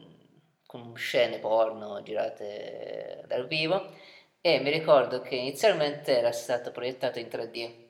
con 0.65 0.95
scene 0.95 1.39
porno 1.41 2.01
girate 2.05 3.25
dal 3.27 3.49
vivo, 3.49 3.97
e 4.41 4.61
mi 4.61 4.71
ricordo 4.71 5.23
che 5.23 5.35
inizialmente 5.35 6.17
era 6.19 6.31
stato 6.31 6.71
proiettato 6.71 7.19
in 7.19 7.27
3D, 7.29 7.82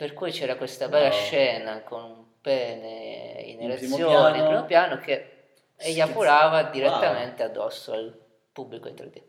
per 0.00 0.14
cui 0.14 0.30
c'era 0.30 0.56
questa 0.56 0.88
bella 0.88 1.10
Wow. 1.10 1.20
scena 1.24 1.82
con 1.82 2.02
un 2.02 2.24
pene 2.40 3.42
in 3.44 3.60
In 3.60 3.70
erezione 3.70 4.28
in 4.28 4.32
piano. 4.32 4.48
primo 4.48 4.64
piano 4.64 4.98
che 4.98 5.30
eiaculava 5.76 6.62
direttamente 6.62 7.42
addosso 7.42 7.92
al 7.92 8.18
pubblico 8.50 8.88
in 8.88 8.94
3D. 8.94 9.22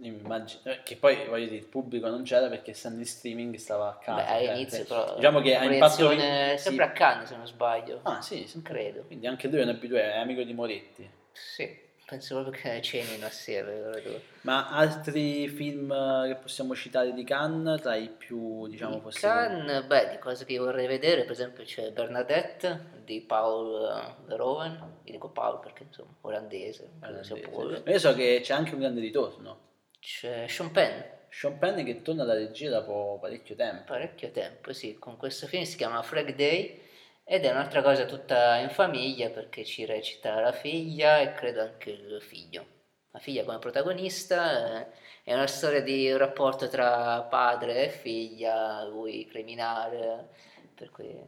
Immagino, 0.00 0.60
eh, 0.70 0.84
che 0.84 0.94
poi 0.94 1.26
voglio 1.26 1.46
dire, 1.46 1.56
il 1.56 1.66
pubblico 1.66 2.08
non 2.08 2.22
c'era 2.22 2.46
perché 2.46 2.70
essendo 2.70 3.00
in 3.00 3.06
streaming 3.06 3.56
stava 3.56 3.88
a 3.88 3.96
casa. 3.96 4.22
Beh, 4.22 4.28
cioè, 4.28 4.48
all'inizio 4.48 4.80
eh, 4.82 4.84
però 4.84 5.14
diciamo 5.16 5.40
che 5.40 5.56
ha 5.56 5.64
impatto 5.64 6.10
sì. 6.12 6.58
sempre 6.58 6.84
a 6.84 6.92
Cannes 6.92 7.28
se 7.28 7.36
non 7.36 7.46
sbaglio. 7.48 7.98
Ah, 8.04 8.22
sì, 8.22 8.46
sempre. 8.46 8.74
Credo. 8.74 9.02
Quindi 9.08 9.26
anche 9.26 9.48
lui 9.48 9.58
è 9.58 9.62
un 9.64 9.70
abitué, 9.70 10.12
è 10.12 10.18
amico 10.18 10.44
di 10.44 10.54
Moretti. 10.54 11.10
Sì, 11.32 11.76
penso 12.08 12.40
proprio 12.40 12.58
che 12.60 12.80
cenino 12.80 13.26
assieme 13.26 13.78
loro 13.78 14.00
due. 14.00 14.22
Ma 14.42 14.70
altri 14.70 15.46
film 15.48 15.92
eh, 15.92 16.28
che 16.28 16.36
possiamo 16.36 16.74
citare 16.74 17.12
di 17.12 17.22
Cannes, 17.22 17.82
tra 17.82 17.96
i 17.96 18.08
più, 18.08 18.66
diciamo, 18.66 18.94
Di 18.94 19.00
possibili? 19.00 19.32
Cannes, 19.32 19.84
beh, 19.84 20.08
di 20.12 20.18
cose 20.18 20.46
che 20.46 20.54
io 20.54 20.64
vorrei 20.64 20.86
vedere, 20.86 21.22
per 21.22 21.32
esempio 21.32 21.64
c'è 21.64 21.92
Bernadette 21.92 22.96
di 23.04 23.20
Paul 23.20 23.84
eh, 23.84 24.14
Verhoeven, 24.26 25.00
io 25.04 25.12
dico 25.12 25.28
Paul 25.28 25.60
perché 25.60 25.82
insomma 25.82 26.14
olandese, 26.22 26.88
sia 27.20 27.36
Paul. 27.36 27.82
Ma 27.84 27.90
Io 27.92 27.98
so 27.98 28.14
che 28.14 28.40
c'è 28.42 28.54
anche 28.54 28.72
un 28.72 28.80
grande 28.80 29.00
ritorno. 29.00 29.66
C'è 30.00 30.46
Sean 30.48 30.70
Penn, 30.70 31.00
Sean 31.28 31.58
Penn 31.58 31.84
che 31.84 32.00
torna 32.00 32.22
alla 32.22 32.34
regia 32.34 32.70
dopo 32.70 33.18
parecchio 33.20 33.54
tempo. 33.54 33.84
parecchio 33.84 34.30
tempo, 34.30 34.72
sì, 34.72 34.96
con 34.98 35.18
questo 35.18 35.46
film 35.46 35.64
si 35.64 35.76
chiama 35.76 36.02
Flag 36.02 36.34
Day 36.34 36.86
ed 37.30 37.44
è 37.44 37.50
un'altra 37.50 37.82
cosa 37.82 38.06
tutta 38.06 38.56
in 38.56 38.70
famiglia 38.70 39.28
perché 39.28 39.62
ci 39.62 39.84
recita 39.84 40.40
la 40.40 40.52
figlia 40.52 41.18
e 41.18 41.34
credo 41.34 41.60
anche 41.60 41.90
il 41.90 42.22
figlio. 42.22 42.64
La 43.10 43.18
figlia 43.18 43.44
come 43.44 43.58
protagonista 43.58 44.80
eh, 44.80 44.86
è 45.24 45.34
una 45.34 45.46
storia 45.46 45.82
di 45.82 46.10
un 46.10 46.16
rapporto 46.16 46.68
tra 46.68 47.20
padre 47.20 47.84
e 47.84 47.90
figlia, 47.90 48.82
lui 48.84 49.26
criminale, 49.26 50.30
per 50.74 50.88
cui 50.90 51.22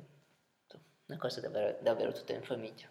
una 1.04 1.18
cosa 1.18 1.42
davvero, 1.42 1.76
davvero 1.82 2.12
tutta 2.12 2.32
in 2.32 2.44
famiglia. 2.44 2.88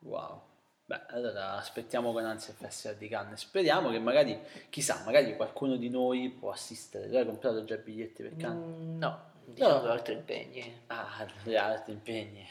Wow. 0.00 0.42
Beh, 0.84 1.02
allora 1.10 1.52
aspettiamo 1.52 2.12
con 2.12 2.24
ansia 2.24 2.54
il 2.54 2.58
Festival 2.58 2.96
di 2.96 3.08
Cannes. 3.08 3.40
Speriamo 3.40 3.90
che 3.90 4.00
magari, 4.00 4.36
chissà, 4.68 5.02
magari 5.04 5.36
qualcuno 5.36 5.76
di 5.76 5.90
noi 5.90 6.30
può 6.30 6.50
assistere. 6.50 7.08
Tu 7.08 7.14
hai 7.14 7.26
comprato 7.26 7.62
già 7.64 7.74
i 7.74 7.78
biglietti 7.78 8.22
per 8.22 8.34
Cannes? 8.36 8.80
Mm, 8.80 8.98
no, 8.98 9.27
diciamo 9.52 9.80
No. 9.82 9.88
ho 9.88 9.90
altri 9.90 10.14
impegni. 10.14 10.80
Ah, 10.88 11.26
gli 11.44 11.54
altri 11.56 11.92
impegni. 11.92 12.46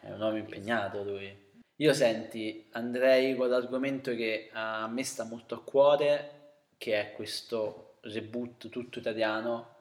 È 0.00 0.10
un 0.10 0.20
uomo 0.20 0.36
impegnato 0.36 1.02
lui. 1.02 1.44
Io 1.76 1.92
senti, 1.92 2.66
andrei 2.72 3.34
con 3.34 3.48
l'argomento 3.50 4.14
che 4.14 4.48
a 4.52 4.86
me 4.88 5.04
sta 5.04 5.24
molto 5.24 5.54
a 5.56 5.62
cuore, 5.62 6.30
che 6.78 6.98
è 7.00 7.12
questo 7.12 7.98
reboot 8.02 8.68
tutto 8.68 8.98
italiano 8.98 9.74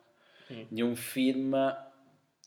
Mm. 0.53 0.61
di 0.67 0.81
un 0.83 0.95
film 0.95 1.75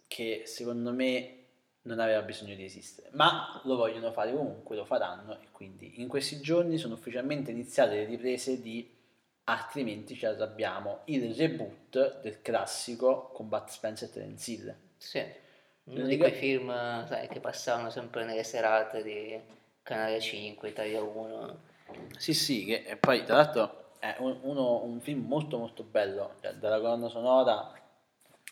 che 0.07 0.43
secondo 0.47 0.93
me 0.93 1.35
non 1.83 1.99
aveva 1.99 2.23
bisogno 2.23 2.55
di 2.55 2.63
esistere, 2.63 3.09
ma 3.15 3.61
lo 3.65 3.75
vogliono 3.75 4.13
fare 4.13 4.33
comunque, 4.33 4.77
lo 4.77 4.85
faranno 4.85 5.41
e 5.41 5.49
quindi 5.51 6.01
in 6.01 6.07
questi 6.07 6.41
giorni 6.41 6.79
sono 6.79 6.95
ufficialmente 6.95 7.51
iniziate 7.51 7.97
le 7.97 8.05
riprese 8.05 8.61
di 8.61 8.89
Altrimenti 9.51 10.15
ci 10.15 10.27
arrabbiamo, 10.27 11.01
il 11.07 11.35
reboot 11.35 12.21
del 12.21 12.43
classico 12.43 13.31
con 13.33 13.49
Bud 13.49 13.69
Spencer 13.69 14.07
e 14.09 14.13
Terence 14.13 14.51
Hill. 14.51 14.75
Sì, 14.99 15.25
uno 15.85 16.05
di 16.07 16.19
quei 16.19 16.33
film 16.33 16.69
sai, 17.07 17.29
che 17.29 17.41
passavano 17.41 17.89
sempre 17.89 18.27
nelle 18.27 18.45
serate 18.45 19.03
di 19.03 19.41
Canale 19.83 20.21
5, 20.21 20.69
Italia 20.69 21.01
1. 21.01 21.61
Sì, 22.19 22.35
sì, 22.35 22.67
che 22.67 22.85
e 22.87 22.97
poi 22.97 23.25
tra 23.25 23.37
l'altro 23.37 23.93
è 23.99 24.17
un, 24.19 24.39
uno- 24.43 24.85
un 24.85 25.01
film 25.01 25.25
molto 25.27 25.57
molto 25.57 25.83
bello, 25.83 26.35
cioè, 26.43 26.53
dalla 26.53 26.79
colonna 26.79 27.09
sonora 27.09 27.73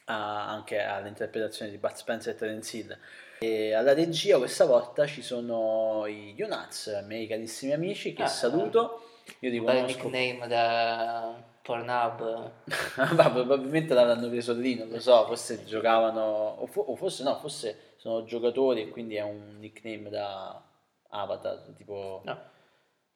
a- 0.06 0.48
anche 0.48 0.80
all'interpretazione 0.80 1.70
di 1.70 1.76
Bud 1.76 1.92
Spencer 1.92 2.32
e 2.32 2.36
Terence 2.38 2.74
Hill. 2.74 2.98
E 3.40 3.74
alla 3.74 3.92
regia 3.92 4.38
questa 4.38 4.64
volta 4.64 5.06
ci 5.06 5.20
sono 5.20 6.06
i 6.06 6.34
Unats, 6.40 7.04
miei 7.04 7.26
carissimi 7.26 7.72
amici, 7.72 8.14
che 8.14 8.22
Ah, 8.22 8.28
saluto. 8.28 9.10
Io 9.40 9.50
bel 9.62 9.74
conosco, 9.82 10.08
nickname 10.08 10.46
da 10.48 11.42
Pornhub. 11.62 12.50
Ma 13.16 13.30
probabilmente 13.30 13.94
l'avranno 13.94 14.28
preso 14.28 14.52
lì, 14.52 14.76
non 14.76 14.88
lo 14.88 15.00
so, 15.00 15.26
forse 15.26 15.64
giocavano, 15.64 16.22
o, 16.22 16.66
fo- 16.66 16.80
o 16.82 16.94
forse 16.96 17.22
no, 17.22 17.36
forse 17.38 17.94
sono 17.96 18.24
giocatori 18.24 18.82
e 18.82 18.88
quindi 18.88 19.16
è 19.16 19.22
un 19.22 19.56
nickname 19.58 20.08
da 20.10 20.62
Avatar, 21.08 21.72
tipo, 21.76 22.22
No, 22.24 22.40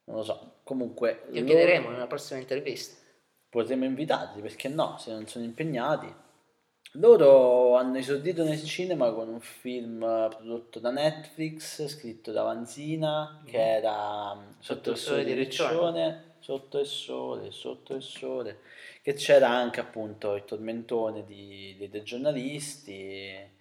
non 0.05 0.17
lo 0.17 0.23
so. 0.23 0.55
Comunque, 0.63 1.23
loro- 1.29 1.45
chiederemo 1.45 1.87
in 1.89 1.95
una 1.95 2.07
prossima 2.07 2.39
intervista. 2.39 2.95
potremmo 3.49 3.85
invitarli, 3.85 4.41
perché 4.41 4.67
no, 4.69 4.97
se 4.97 5.11
non 5.11 5.27
sono 5.27 5.43
impegnati. 5.45 6.13
Loro 6.95 7.77
hanno 7.77 7.97
esordito 7.99 8.43
nel 8.43 8.61
cinema 8.63 9.13
con 9.13 9.29
un 9.29 9.39
film 9.39 10.03
eh, 10.03 10.27
prodotto 10.29 10.79
da 10.79 10.91
Netflix, 10.91 11.87
scritto 11.87 12.33
da 12.33 12.43
Vanzina, 12.43 13.41
che 13.45 13.75
era 13.77 14.35
mm, 14.35 14.59
Sotto 14.59 14.91
il 14.91 14.97
sole 14.97 15.23
di 15.23 15.31
Riccione, 15.31 16.33
Sotto 16.39 16.79
il 16.79 16.85
sole, 16.85 17.51
Sotto 17.51 17.93
il 17.95 18.01
sole, 18.01 18.59
che 19.01 19.13
c'era 19.13 19.47
anche 19.47 19.79
appunto 19.79 20.35
il 20.35 20.43
tormentone 20.43 21.23
di- 21.25 21.75
dei, 21.77 21.89
dei 21.89 22.03
giornalisti. 22.03 23.59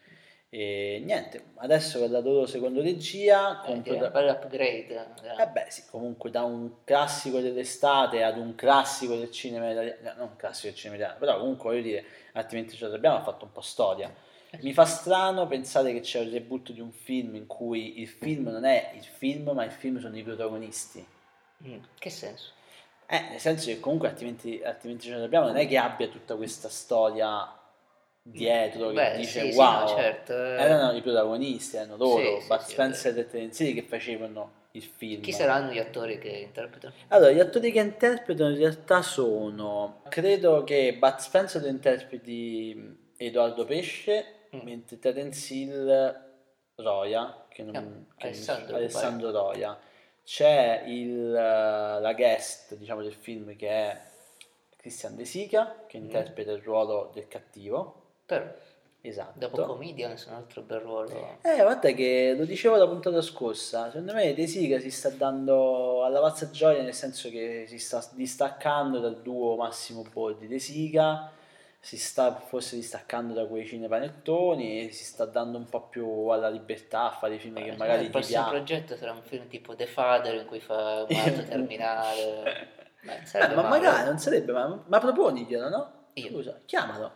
E 0.53 1.01
niente, 1.05 1.53
adesso 1.59 2.05
la 2.09 2.19
loro 2.19 2.45
seconda 2.45 2.83
regia, 2.83 3.63
Eh, 3.63 3.67
con 3.67 3.83
prota- 3.83 4.07
un 4.07 4.11
bel 4.13 4.29
upgrade. 4.31 5.07
eh 5.39 5.47
beh 5.47 5.67
sì, 5.69 5.85
comunque 5.89 6.31
da 6.31 6.43
un 6.43 6.83
classico 6.83 7.39
dell'estate 7.41 8.25
ad 8.25 8.37
un 8.37 8.57
classico 8.57 9.15
del 9.15 9.31
cinema 9.31 9.71
italiano, 9.71 10.13
non 10.17 10.29
un 10.31 10.37
classico 10.37 10.67
del 10.69 10.75
cinema 10.77 10.97
italiano, 10.99 11.21
però 11.21 11.39
comunque 11.39 11.71
voglio 11.71 11.83
dire, 11.83 12.05
altrimenti 12.33 12.77
ce 12.77 12.89
l'abbiamo, 12.89 13.17
ha 13.19 13.23
fatto 13.23 13.45
un 13.45 13.53
po' 13.53 13.61
storia. 13.61 14.13
Mi 14.63 14.73
fa 14.73 14.85
strano 14.87 15.47
pensare 15.47 15.93
che 15.93 16.01
c'è 16.01 16.19
un 16.19 16.31
reboot 16.33 16.73
di 16.73 16.81
un 16.81 16.91
film 16.91 17.37
in 17.37 17.47
cui 17.47 18.01
il 18.01 18.09
film 18.09 18.49
non 18.49 18.65
è 18.65 18.91
il 18.97 19.05
film, 19.05 19.51
ma 19.51 19.63
il 19.65 19.71
film 19.71 20.01
sono 20.01 20.17
i 20.17 20.25
protagonisti. 20.25 21.07
Mm, 21.65 21.79
Che 21.97 22.11
senso? 22.11 22.51
Eh, 23.07 23.21
nel 23.31 23.39
senso 23.39 23.67
che 23.67 23.79
comunque 23.79 24.09
altrimenti, 24.09 24.61
altrimenti 24.65 25.07
ce 25.07 25.15
l'abbiamo, 25.15 25.47
non 25.47 25.57
è 25.57 25.69
che 25.69 25.77
abbia 25.77 26.09
tutta 26.09 26.35
questa 26.35 26.69
storia 26.69 27.49
dietro 28.31 28.89
che 28.89 28.95
Beh, 28.95 29.17
dice 29.17 29.41
sì, 29.43 29.53
sì, 29.53 29.59
wow, 29.59 29.81
no, 29.81 29.87
certo, 29.89 30.33
eh. 30.33 30.57
erano 30.63 30.97
i 30.97 31.03
protagonisti, 31.03 31.77
erano 31.77 31.97
loro, 31.97 32.37
Sì, 32.37 32.41
sì, 32.41 32.47
Bud 32.49 32.59
sì, 32.61 32.71
Spencer 32.73 33.19
e 33.19 33.27
Terence 33.27 33.73
che 33.73 33.83
facevano 33.83 34.53
il 34.73 34.83
film. 34.83 35.23
Chi 35.23 35.33
saranno 35.33 35.73
gli 35.73 35.79
attori 35.79 36.19
che 36.19 36.29
interpretano? 36.29 36.95
Allora, 37.09 37.33
gli 37.33 37.41
attori 37.41 37.73
che 37.73 37.81
interpretano 37.81 38.51
in 38.51 38.57
realtà 38.59 39.03
sono, 39.03 40.03
credo 40.09 40.63
che 40.65 40.97
Bud 40.99 41.17
Spencer 41.17 41.65
interpreti 41.67 43.11
Edoardo 43.17 43.65
Pesce, 43.65 44.35
Mm. 44.55 44.61
mentre 44.63 44.99
Terence 44.99 45.55
Hill 45.55 46.25
Roya, 46.75 47.45
che 47.49 47.63
non, 47.63 47.77
Ah, 47.77 48.15
che 48.17 48.27
Alessandro, 48.29 48.77
Alessandro 48.77 49.31
Roya. 49.31 49.79
C'è 50.25 50.85
il, 50.87 51.35
eh, 51.35 52.01
la 52.01 52.13
guest, 52.15 52.75
diciamo, 52.77 53.01
del 53.03 53.15
film 53.15 53.55
che 53.57 53.69
è 53.69 54.01
Christian 54.77 55.15
De 55.17 55.25
Sica, 55.25 55.85
che 55.87 55.99
Mm. 55.99 56.03
interpreta 56.03 56.51
il 56.53 56.63
ruolo 56.63 57.11
del 57.15 57.29
cattivo. 57.29 58.00
Però, 58.31 58.45
Esatto. 59.03 59.39
dopo 59.39 59.65
Comedians, 59.65 60.27
un 60.27 60.35
altro 60.35 60.61
bel 60.63 60.79
ruolo. 60.81 61.39
Eh, 61.43 61.57
guarda 61.63 61.91
che 61.93 62.35
lo 62.37 62.45
dicevo 62.45 62.77
la 62.77 62.87
puntata 62.87 63.21
scorsa, 63.23 63.87
secondo 63.91 64.13
me 64.13 64.35
De 64.35 64.47
Sica 64.47 64.79
si 64.79 64.91
sta 64.91 65.09
dando 65.09 66.05
alla 66.05 66.21
pazza 66.21 66.51
gioia 66.51 66.83
nel 66.83 66.93
senso 66.95 67.31
che 67.31 67.65
si 67.67 67.79
sta 67.79 68.07
distaccando 68.13 69.01
dal 69.01 69.21
duo 69.23 69.57
Massimo 69.57 70.05
Boldi 70.13 70.47
De 70.47 70.59
Sica, 70.59 71.31
si 71.81 71.97
sta 71.97 72.35
forse 72.35 72.77
distaccando 72.77 73.33
da 73.33 73.47
quei 73.47 73.67
cinepanettoni 73.67 74.85
e 74.87 74.93
si 74.93 75.03
sta 75.05 75.25
dando 75.25 75.57
un 75.57 75.65
po' 75.65 75.89
più 75.89 76.27
alla 76.29 76.51
libertà 76.51 77.07
a 77.07 77.11
fare 77.11 77.37
i 77.37 77.39
film 77.39 77.55
che 77.55 77.71
Eh, 77.71 77.77
magari 77.79 78.05
il 78.05 78.11
prossimo 78.11 78.43
piacciono. 78.43 78.63
progetto 78.65 78.97
sarà 78.97 79.13
un 79.13 79.23
film 79.23 79.49
tipo 79.49 79.75
The 79.75 79.87
Father 79.87 80.35
in 80.35 80.45
cui 80.47 80.61
fa 80.61 81.07
un 81.09 81.17
altro 81.17 81.43
terminale. 81.45 82.69
Beh, 83.01 83.15
Eh, 83.33 83.49
ma 83.49 83.63
male. 83.63 83.69
magari 83.69 84.05
non 84.05 84.19
sarebbe, 84.19 84.53
ma, 84.53 84.85
ma 84.87 84.99
proponiglielo, 84.99 85.69
no? 85.71 85.93
Io? 86.15 86.29
Scusa, 86.29 86.61
chiamalo, 86.67 87.13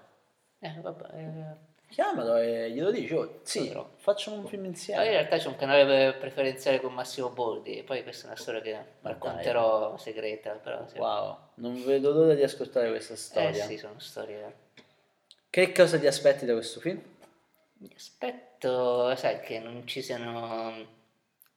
Eh, 0.67 0.81
vabbè, 0.81 1.05
eh, 1.15 1.57
chiamalo 1.89 2.37
e 2.37 2.71
glielo 2.71 2.91
dici, 2.91 3.13
oh, 3.13 3.41
sì, 3.43 3.67
Potrò. 3.67 3.91
facciamo 3.97 4.37
un 4.39 4.47
film 4.47 4.63
Ma 4.63 4.67
in 4.69 4.73
insieme. 4.75 5.09
realtà 5.11 5.37
c'è 5.37 5.49
un 5.49 5.57
canale 5.57 6.15
preferenziale 6.15 6.81
con 6.81 6.95
Massimo 6.95 7.29
Boldi, 7.31 7.83
poi 7.83 8.03
questa 8.03 8.25
è 8.25 8.27
una 8.29 8.37
storia 8.37 8.61
che 8.63 8.85
racconterò 9.03 9.97
segreta, 9.99 10.53
però 10.53 10.87
sì. 10.89 10.97
Wow, 10.99 11.37
non 11.57 11.85
vedo 11.85 12.13
l'ora 12.13 12.35
di 12.35 12.43
ascoltare 12.43 12.89
questa 12.89 13.13
Eh 13.13 13.17
storia. 13.17 13.65
sì, 13.67 13.77
sono 13.77 13.99
storie. 13.99 14.63
Che 15.51 15.73
cosa 15.73 15.99
ti 15.99 16.07
aspetti 16.07 16.47
da 16.47 16.55
questo 16.55 16.81
film? 16.81 17.01
Mi 17.79 17.93
aspetto, 17.95 19.15
sai, 19.17 19.41
che 19.41 19.59
non 19.59 19.87
ci 19.87 20.01
siano 20.01 21.03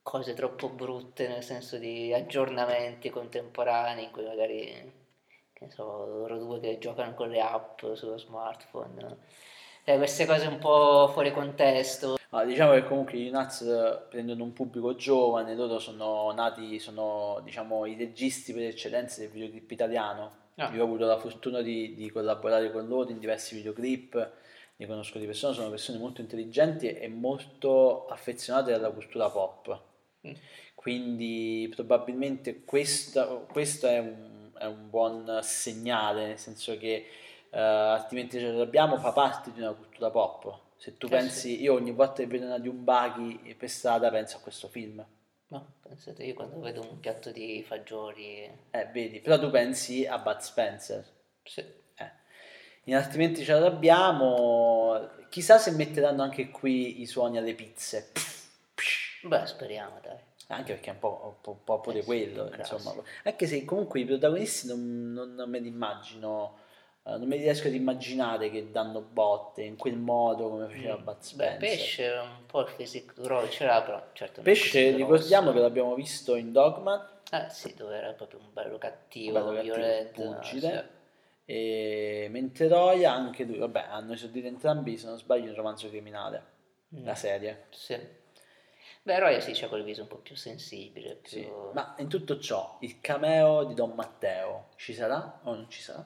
cose 0.03 0.33
troppo 0.33 0.69
brutte, 0.69 1.27
nel 1.29 1.43
senso 1.43 1.77
di 1.77 2.13
aggiornamenti 2.13 3.09
contemporanei 3.09 4.03
in 4.05 4.11
cui 4.11 4.25
magari, 4.25 4.91
che 5.57 5.65
ne 5.65 5.71
so, 5.71 6.05
loro 6.05 6.37
due 6.37 6.59
che 6.59 6.77
giocano 6.77 7.15
con 7.15 7.29
le 7.29 7.41
app 7.41 7.79
sullo 7.93 8.17
smartphone. 8.17 9.17
Eh, 9.83 9.97
queste 9.97 10.25
cose 10.25 10.45
un 10.45 10.59
po' 10.59 11.09
fuori 11.11 11.31
contesto. 11.31 12.17
Ah, 12.29 12.43
diciamo 12.43 12.73
che 12.73 12.83
comunque 12.83 13.17
i 13.17 13.29
Nuts 13.29 14.05
prendono 14.09 14.43
un 14.43 14.53
pubblico 14.53 14.95
giovane, 14.95 15.55
loro 15.55 15.79
sono 15.79 16.31
nati, 16.31 16.77
sono 16.77 17.39
diciamo 17.43 17.85
i 17.85 17.95
registi 17.95 18.53
per 18.53 18.63
eccellenza 18.63 19.21
del 19.21 19.29
videoclip 19.29 19.71
italiano. 19.71 20.45
Ah. 20.55 20.71
Io 20.73 20.81
ho 20.81 20.85
avuto 20.85 21.05
la 21.05 21.17
fortuna 21.17 21.61
di, 21.61 21.95
di 21.95 22.11
collaborare 22.11 22.71
con 22.71 22.87
loro 22.87 23.09
in 23.09 23.19
diversi 23.19 23.55
videoclip, 23.55 24.31
li 24.75 24.85
conosco 24.85 25.17
di 25.17 25.25
persona, 25.25 25.53
sono 25.53 25.69
persone 25.69 25.97
molto 25.97 26.21
intelligenti 26.21 26.87
e 26.89 27.07
molto 27.07 28.05
affezionate 28.07 28.73
alla 28.73 28.91
cultura 28.91 29.29
pop. 29.29 29.81
Mm. 30.27 30.33
Quindi 30.75 31.71
probabilmente 31.73 32.63
questo, 32.63 33.47
questo 33.51 33.87
è, 33.87 33.99
un, 33.99 34.26
è 34.57 34.65
un 34.65 34.89
buon 34.89 35.39
segnale, 35.41 36.27
nel 36.27 36.39
senso 36.39 36.77
che 36.77 37.07
eh, 37.49 37.59
altrimenti 37.59 38.39
ce 38.39 38.51
l'abbiamo, 38.51 38.97
fa 38.97 39.11
parte 39.11 39.51
di 39.51 39.61
una 39.61 39.73
cultura 39.73 40.09
pop. 40.09 40.59
Se 40.77 40.97
tu 40.97 41.07
Eh 41.07 41.09
pensi, 41.09 41.61
io 41.61 41.73
ogni 41.73 41.91
volta 41.91 42.21
che 42.21 42.27
vedo 42.27 42.45
una 42.45 42.59
di 42.59 42.67
un 42.67 42.83
baghi 42.83 43.55
per 43.57 43.69
strada 43.69 44.09
penso 44.09 44.37
a 44.37 44.41
questo 44.41 44.67
film. 44.67 45.03
Ma 45.49 45.65
pensate, 45.81 46.23
io 46.23 46.33
quando 46.33 46.59
vedo 46.59 46.81
un 46.81 46.99
piatto 46.99 47.31
di 47.31 47.63
fagioli... 47.65 48.43
Eh, 48.69 48.85
vedi, 48.91 49.21
però 49.21 49.39
tu 49.39 49.49
pensi 49.49 50.05
a 50.05 50.17
Bud 50.19 50.39
Spencer. 50.39 51.05
Sì. 51.43 51.61
Eh. 51.61 52.11
In 52.83 52.95
altrimenti 52.95 53.43
ce 53.43 53.53
l'abbiamo. 53.53 55.09
Chissà 55.29 55.57
se 55.57 55.71
metteranno 55.71 56.21
anche 56.21 56.49
qui 56.49 57.01
i 57.01 57.05
suoni 57.05 57.37
alle 57.37 57.55
pizze. 57.55 58.11
Beh, 59.23 59.45
speriamo, 59.45 59.99
dai. 60.01 60.19
Anche 60.47 60.73
perché 60.73 60.89
è 60.91 60.93
un 60.93 60.99
po', 60.99 61.41
un 61.45 61.61
po', 61.63 61.73
un 61.73 61.81
pure 61.81 61.97
Eh 61.99 62.01
sì, 62.01 62.07
quello, 62.07 62.49
insomma. 62.57 62.93
Anche 63.23 63.47
se 63.47 63.65
comunque 63.65 63.99
i 63.99 64.05
protagonisti 64.05 64.67
non, 64.67 65.11
non- 65.11 65.33
non 65.35 65.49
me 65.49 65.59
li 65.59 65.67
immagino, 65.67 66.57
eh, 67.03 67.17
non 67.17 67.27
me 67.27 67.35
li 67.35 67.43
riesco 67.43 67.67
ad 67.67 67.73
immaginare 67.73 68.49
che 68.49 68.71
danno 68.71 69.01
botte 69.01 69.63
in 69.63 69.75
quel 69.75 69.97
modo 69.97 70.49
come 70.49 70.67
faceva 70.67 70.95
Bud 70.97 71.17
Beh, 71.17 71.21
Spencer. 71.21 71.59
pesce 71.59 72.07
un 72.13 72.45
po' 72.45 72.61
il 72.61 72.73
physique 72.75 73.27
role 73.27 73.49
ce 73.49 73.65
l'ha, 73.65 73.81
però 73.81 74.01
certo 74.13 74.41
Pesce, 74.41 74.91
ricordiamo 74.95 75.51
che 75.51 75.59
l'abbiamo 75.59 75.93
visto 75.95 76.35
in 76.35 76.51
Dogma, 76.53 77.09
Eh 77.29 77.47
sì, 77.49 77.73
dove 77.75 77.97
era 77.97 78.13
proprio 78.13 78.39
un 78.39 78.53
bello 78.53 78.77
cattivo, 78.77 79.33
bello 79.33 79.51
cattivo, 79.53 79.75
violento. 79.75 80.21
pugile, 80.21 80.89
e 81.45 82.27
mentre 82.31 82.67
Roya, 82.69 83.13
anche 83.13 83.43
lui, 83.43 83.57
vabbè, 83.57 83.87
hanno 83.89 84.13
esordito 84.13 84.47
entrambi, 84.47 84.97
se 84.97 85.07
non 85.07 85.17
sbaglio, 85.17 85.49
in 85.49 85.55
romanzo 85.55 85.89
criminale, 85.89 86.55
Mm. 86.95 87.03
la 87.05 87.15
serie. 87.15 87.65
Sì. 87.71 87.97
Beh, 89.07 89.19
Roya 89.19 89.39
sì, 89.39 89.53
c'ha 89.53 89.69
quel 89.69 89.85
viso 89.85 90.01
un 90.01 90.09
po' 90.09 90.17
più 90.17 90.35
sensibile, 90.35 91.15
più... 91.15 91.29
Sì. 91.29 91.49
Ma 91.71 91.95
in 91.99 92.09
tutto 92.09 92.39
ciò, 92.39 92.77
il 92.81 92.99
cameo 92.99 93.63
di 93.63 93.73
Don 93.73 93.91
Matteo 93.91 94.67
ci 94.75 94.93
sarà 94.93 95.39
o 95.43 95.55
non 95.55 95.69
ci 95.69 95.81
sarà? 95.81 96.05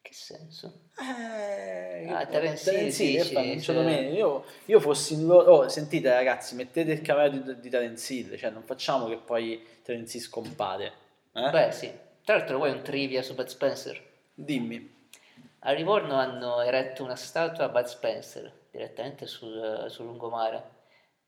Che 0.00 0.12
senso? 0.12 0.82
Eh, 1.00 2.06
Ah, 2.08 2.24
Terence 2.26 2.72
Hill. 2.72 4.14
Io, 4.14 4.44
io 4.66 4.78
fossi 4.78 5.14
in 5.14 5.26
loro... 5.26 5.50
Oh, 5.52 5.68
sentite 5.68 6.10
ragazzi, 6.10 6.54
mettete 6.54 6.92
il 6.92 7.00
cameo 7.02 7.28
di, 7.28 7.58
di 7.58 7.68
Terence 7.68 8.14
Hill, 8.14 8.36
cioè 8.36 8.50
non 8.50 8.62
facciamo 8.62 9.08
che 9.08 9.16
poi 9.16 9.80
Terence 9.82 10.16
Hill 10.16 10.22
scompare. 10.22 10.92
Eh? 11.32 11.50
Beh, 11.50 11.72
sì. 11.72 11.92
Tra 12.24 12.36
l'altro 12.36 12.58
vuoi 12.58 12.70
un 12.70 12.82
trivia 12.82 13.22
su 13.22 13.34
Bud 13.34 13.48
Spencer? 13.48 14.00
Dimmi. 14.32 15.08
A 15.58 15.72
Livorno 15.72 16.14
hanno 16.14 16.60
eretto 16.60 17.02
una 17.02 17.16
statua 17.16 17.64
a 17.64 17.68
Bud 17.68 17.86
Spencer, 17.86 18.52
direttamente 18.70 19.26
sul, 19.26 19.86
sul 19.88 20.04
lungomare. 20.04 20.71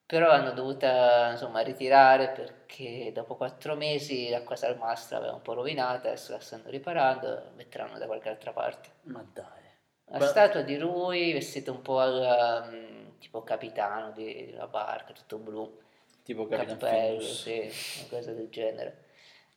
Però 0.07 0.31
hanno 0.31 0.53
dovuta, 0.53 1.31
insomma, 1.31 1.61
ritirare 1.61 2.29
perché 2.29 3.11
dopo 3.13 3.37
quattro 3.37 3.75
mesi 3.75 4.29
l'acqua 4.29 4.55
salmastra 4.55 5.17
aveva 5.17 5.33
un 5.35 5.43
po' 5.43 5.55
rovinata, 5.55 6.09
adesso 6.09 6.33
la 6.33 6.41
stanno 6.41 6.69
riparando, 6.69 7.29
la 7.29 7.51
metteranno 7.57 7.99
da 7.99 8.07
qualche 8.07 8.29
altra 8.29 8.53
parte. 8.53 8.91
Ma 9.05 9.25
dai. 9.33 9.63
La 10.07 10.19
Beh, 10.19 10.27
statua 10.27 10.61
di 10.61 10.77
lui 10.77 11.33
vestito 11.33 11.73
un 11.73 11.81
po' 11.81 11.99
al 12.01 12.69
mm, 12.71 13.19
tipo 13.19 13.43
capitano 13.43 14.13
di 14.13 14.51
una 14.55 14.67
barca, 14.67 15.15
tutto 15.15 15.39
blu, 15.39 15.79
Tipo 16.25 16.47
cappello, 16.47 17.21
sì, 17.21 17.71
una 17.99 18.09
cosa 18.09 18.33
del 18.33 18.49
genere. 18.49 19.05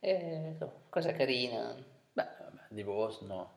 E, 0.02 0.50
insomma, 0.52 0.74
cosa 0.90 1.14
carina. 1.14 1.74
Beh, 2.12 2.28
vabbè, 2.40 2.62
Livorno. 2.70 3.52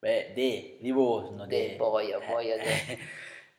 Beh, 0.00 0.32
de, 0.34 0.78
Livorno, 0.80 1.46
de. 1.46 1.68
De, 1.68 1.76
boia, 1.76 2.18
boia, 2.18 2.56
de. 2.56 2.98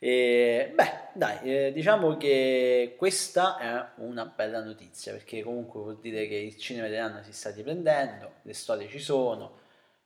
E, 0.01 0.71
beh, 0.73 1.09
dai, 1.13 1.39
eh, 1.43 1.71
diciamo 1.73 2.15
che 2.15 2.95
questa 2.97 3.57
è 3.57 4.01
una 4.01 4.25
bella 4.25 4.63
notizia 4.63 5.11
perché 5.11 5.43
comunque 5.43 5.81
vuol 5.81 5.99
dire 5.99 6.25
che 6.27 6.35
il 6.35 6.55
cinema 6.57 6.87
italiano 6.87 7.21
si 7.23 7.33
sta 7.33 7.51
riprendendo, 7.51 8.35
le 8.43 8.53
storie 8.53 8.87
ci 8.87 8.99
sono, 8.99 9.59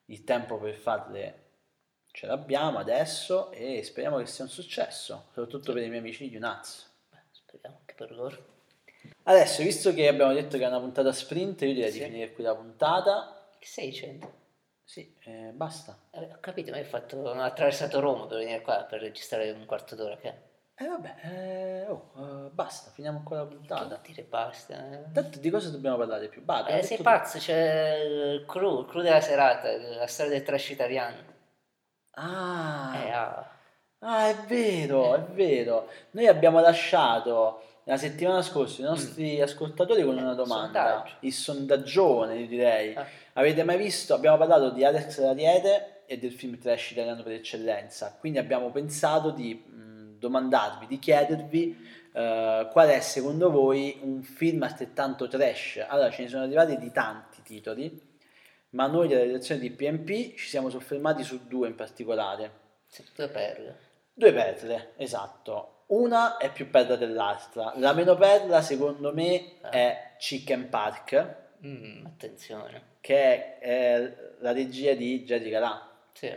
il 0.06 0.24
tempo 0.24 0.58
per 0.58 0.74
farle 0.74 1.42
ce 2.12 2.26
l'abbiamo 2.26 2.80
adesso 2.80 3.52
e 3.52 3.84
speriamo 3.84 4.18
che 4.18 4.26
sia 4.26 4.44
un 4.44 4.50
successo, 4.50 5.26
soprattutto 5.28 5.74
per 5.74 5.84
i 5.84 5.88
miei 5.88 6.00
amici 6.00 6.28
di 6.28 6.36
Unaz. 6.36 6.90
Beh, 7.10 7.18
speriamo 7.32 7.78
anche 7.80 7.94
per 7.94 8.12
loro. 8.12 8.52
Adesso, 9.24 9.62
visto 9.64 9.94
che 9.94 10.08
abbiamo 10.08 10.34
detto 10.34 10.58
che 10.58 10.64
è 10.64 10.68
una 10.68 10.80
puntata 10.80 11.12
sprint, 11.12 11.62
io 11.62 11.74
direi 11.74 11.92
Sì. 11.92 12.00
di 12.00 12.06
finire 12.06 12.34
qui 12.34 12.44
la 12.44 12.56
puntata. 12.56 13.48
Che 13.60 13.66
stai 13.68 13.86
dicendo? 13.90 14.42
Sì, 14.86 15.14
eh, 15.26 15.52
basta. 15.54 15.98
Eh, 16.12 16.32
ho 16.34 16.38
capito, 16.40 16.72
ma 16.72 16.78
hai 16.78 16.84
fatto, 16.86 17.18
ho 17.18 17.32
attraversato 17.42 18.00
Roma 18.00 18.28
per 18.28 18.38
venire 18.38 18.62
qua 18.62 18.84
per 18.84 19.02
registrare 19.02 19.52
un 19.52 19.66
quarto 19.66 19.96
d'ora, 19.96 20.18
che? 20.18 20.52
E 20.76 20.88
vabbè, 20.88 21.16
eh, 21.24 21.86
oh, 21.88 22.12
eh, 22.48 22.50
basta, 22.52 22.92
finiamo 22.92 23.22
qua 23.24 23.38
la 23.38 23.46
puntata. 23.46 24.00
dire 24.04 24.24
basta? 24.24 24.76
eh? 24.92 25.12
Tanto 25.12 25.40
di 25.40 25.50
cosa 25.50 25.70
dobbiamo 25.70 25.98
parlare 25.98 26.28
più? 26.30 26.44
Bah, 26.44 26.66
Eh, 26.66 26.82
sei 26.82 26.98
pazzo, 27.02 27.38
c'è 27.38 28.00
il 28.02 28.46
crew, 28.46 28.82
il 28.82 28.86
crew 28.88 29.02
della 29.02 29.22
serata, 29.22 29.72
la 29.78 30.08
storia 30.08 30.32
del 30.34 30.44
trash 30.44 30.70
italiano. 30.70 31.32
Ah, 32.16 32.92
Eh, 32.96 33.12
ah. 33.12 33.50
ah, 34.00 34.28
è 34.30 34.36
vero, 34.48 35.16
è 35.16 35.22
vero. 35.22 35.90
Noi 36.12 36.28
abbiamo 36.28 36.60
lasciato 36.60 37.62
la 37.86 37.98
settimana 37.98 38.42
scorsa 38.42 38.82
i 38.82 38.86
nostri 38.86 39.42
ascoltatori 39.42 40.04
con 40.04 40.16
Mm. 40.16 40.20
Eh, 40.20 40.22
una 40.22 40.34
domanda, 40.34 40.84
sondaggio. 40.84 41.16
il 41.22 41.34
sondaggione, 41.34 42.36
io 42.40 42.48
direi. 42.48 42.96
Ah. 42.96 43.06
Avete 43.34 43.64
mai 43.64 43.78
visto? 43.78 44.14
Abbiamo 44.14 44.38
parlato 44.38 44.70
di 44.70 44.84
Alex 44.86 45.20
Rariete 45.20 46.04
e 46.06 46.18
del 46.18 46.32
film 46.32 46.58
trash 46.60 46.92
italiano 46.92 47.24
per 47.24 47.34
eccellenza, 47.34 48.16
quindi 48.20 48.38
abbiamo 48.40 48.70
pensato 48.72 49.32
di 49.32 49.54
mh, 49.56 50.20
domandarvi, 50.20 50.88
di 50.88 51.00
chiedervi 51.00 51.88
eh, 52.14 52.68
qual 52.72 52.90
è 52.90 53.00
secondo 53.00 53.50
voi 53.50 53.98
un 54.02 54.22
film 54.22 54.64
altrettanto 54.64 55.28
trash. 55.28 55.84
Allora, 55.88 56.10
ce 56.12 56.24
ne 56.24 56.28
sono 56.30 56.44
arrivati 56.44 56.78
di 56.78 56.92
tanti 56.92 57.42
titoli, 57.42 58.12
ma 58.72 58.88
noi 58.88 59.08
della 59.08 59.24
redazione 59.24 59.60
di 59.62 59.72
PMP 59.72 60.36
ci 60.36 60.48
siamo 60.48 60.70
soffermati 60.70 61.24
su 61.24 61.48
due 61.48 61.68
in 61.68 61.76
particolare. 61.76 62.52
Sì, 62.88 63.04
due 63.16 63.28
perle. 63.30 63.78
Due 64.14 64.32
perle, 64.32 64.92
esatto. 64.98 65.83
Una 65.88 66.38
è 66.38 66.52
più 66.52 66.70
perla 66.70 66.96
dell'altra. 66.96 67.74
La 67.78 67.94
meno 67.94 68.16
perla, 68.16 68.62
secondo 68.62 69.14
me, 69.14 69.54
Ah. 69.62 69.70
è 69.70 70.12
Chicken 70.18 70.70
Park, 70.70 71.36
Mm, 71.66 72.06
attenzione. 72.06 72.82
che 73.02 73.58
è 73.60 74.14
la 74.40 74.52
regia 74.52 74.94
di 74.94 75.24
Jerry 75.24 75.50
Calà. 75.50 75.90
Sì. 76.14 76.32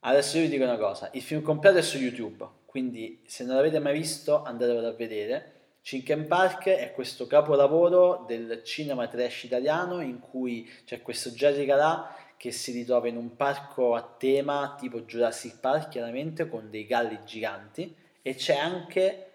Adesso 0.00 0.36
io 0.38 0.44
vi 0.44 0.48
dico 0.50 0.64
una 0.64 0.76
cosa, 0.78 1.08
il 1.12 1.22
film 1.22 1.42
completo 1.42 1.78
è 1.78 1.82
su 1.82 1.98
YouTube, 1.98 2.46
quindi 2.66 3.22
se 3.26 3.44
non 3.44 3.56
l'avete 3.56 3.78
mai 3.80 3.92
visto 3.94 4.42
andatevelo 4.42 4.86
a 4.88 4.92
vedere. 4.92 5.52
Chicken 5.82 6.26
Park 6.26 6.68
è 6.68 6.92
questo 6.92 7.26
capolavoro 7.26 8.24
del 8.26 8.62
cinema 8.64 9.06
trash 9.08 9.44
italiano 9.44 10.00
in 10.00 10.20
cui 10.20 10.68
c'è 10.84 11.00
questo 11.02 11.30
Jerry 11.30 11.64
Calà 11.66 12.14
che 12.36 12.50
si 12.52 12.72
ritrova 12.72 13.08
in 13.08 13.16
un 13.16 13.34
parco 13.36 13.94
a 13.94 14.02
tema 14.18 14.76
tipo 14.78 15.00
Jurassic 15.00 15.58
Park 15.60 15.88
chiaramente 15.88 16.48
con 16.48 16.68
dei 16.70 16.84
galli 16.86 17.18
giganti 17.24 17.94
e 18.22 18.34
c'è 18.34 18.56
anche, 18.56 19.30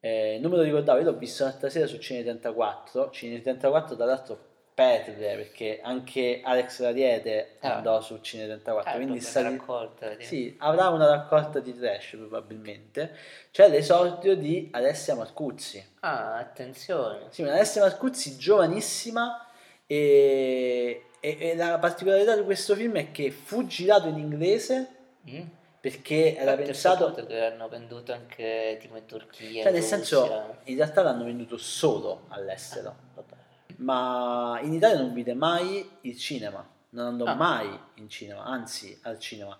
eh, 0.00 0.38
non 0.40 0.50
me 0.50 0.56
lo 0.58 0.62
ricordavo, 0.62 0.98
io 0.98 1.04
l'ho 1.04 1.16
visto 1.16 1.44
l'altra 1.44 1.68
sera 1.70 1.86
su 1.86 1.98
Cine 1.98 2.22
34, 2.22 3.10
Cine 3.10 3.40
34 3.40 3.96
tra 3.96 4.04
l'altro 4.04 4.44
perle, 4.76 5.36
perché 5.36 5.80
anche 5.82 6.42
Alex 6.44 6.82
Rariete 6.82 7.56
Ah. 7.60 7.76
andò 7.76 7.98
su 8.02 8.18
Cine 8.20 8.44
34, 8.44 8.90
Ah, 8.90 8.94
quindi 8.96 9.18
proprio 9.18 9.28
sta 9.30 9.40
una 9.40 9.48
di- 9.50 9.56
raccolta 9.56 10.14
sì, 10.18 10.54
avrà 10.58 10.88
una 10.90 11.06
raccolta 11.08 11.60
di 11.60 11.74
trash 11.78 12.14
probabilmente. 12.18 13.16
C'è 13.52 13.70
l'esordio 13.70 14.36
di 14.36 14.68
Alessia 14.72 15.14
Marcuzzi. 15.14 15.82
Ah, 16.00 16.36
attenzione. 16.36 17.28
Sì, 17.30 17.42
Alessia 17.42 17.80
Marcuzzi 17.80 18.36
giovanissima 18.36 19.46
e, 19.86 21.04
e- 21.20 21.36
e 21.40 21.56
la 21.56 21.78
particolarità 21.78 22.36
di 22.36 22.42
questo 22.44 22.74
film 22.74 22.96
è 22.96 23.10
che 23.12 23.30
fu 23.30 23.66
girato 23.66 24.08
in 24.08 24.18
inglese 24.18 24.90
Mm? 25.28 25.40
Perché 25.88 26.34
era 26.36 26.56
pensato... 26.56 27.12
che 27.12 27.44
hanno 27.44 27.68
venduto 27.68 28.12
anche 28.12 28.76
tipo 28.80 28.96
in 28.96 29.06
Turchia, 29.06 29.62
Cioè, 29.62 29.70
nel 29.72 29.82
senso, 29.82 30.56
in 30.64 30.74
realtà 30.74 31.02
l'hanno 31.02 31.22
venduto 31.22 31.56
solo 31.56 32.24
all'estero, 32.28 32.96
Vabbè. 33.14 33.34
ma 33.76 34.58
in 34.62 34.72
Italia 34.72 34.98
non 34.98 35.12
vide 35.12 35.34
mai 35.34 35.88
il 36.00 36.16
cinema, 36.18 36.68
non 36.90 37.06
andò 37.06 37.24
Ah. 37.26 37.34
mai 37.34 37.78
in 37.94 38.08
cinema, 38.08 38.42
anzi 38.42 38.98
al 39.02 39.20
cinema, 39.20 39.56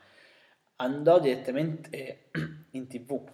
andò 0.76 1.20
direttamente 1.20 2.30
in 2.72 2.88
tv. 2.88 3.28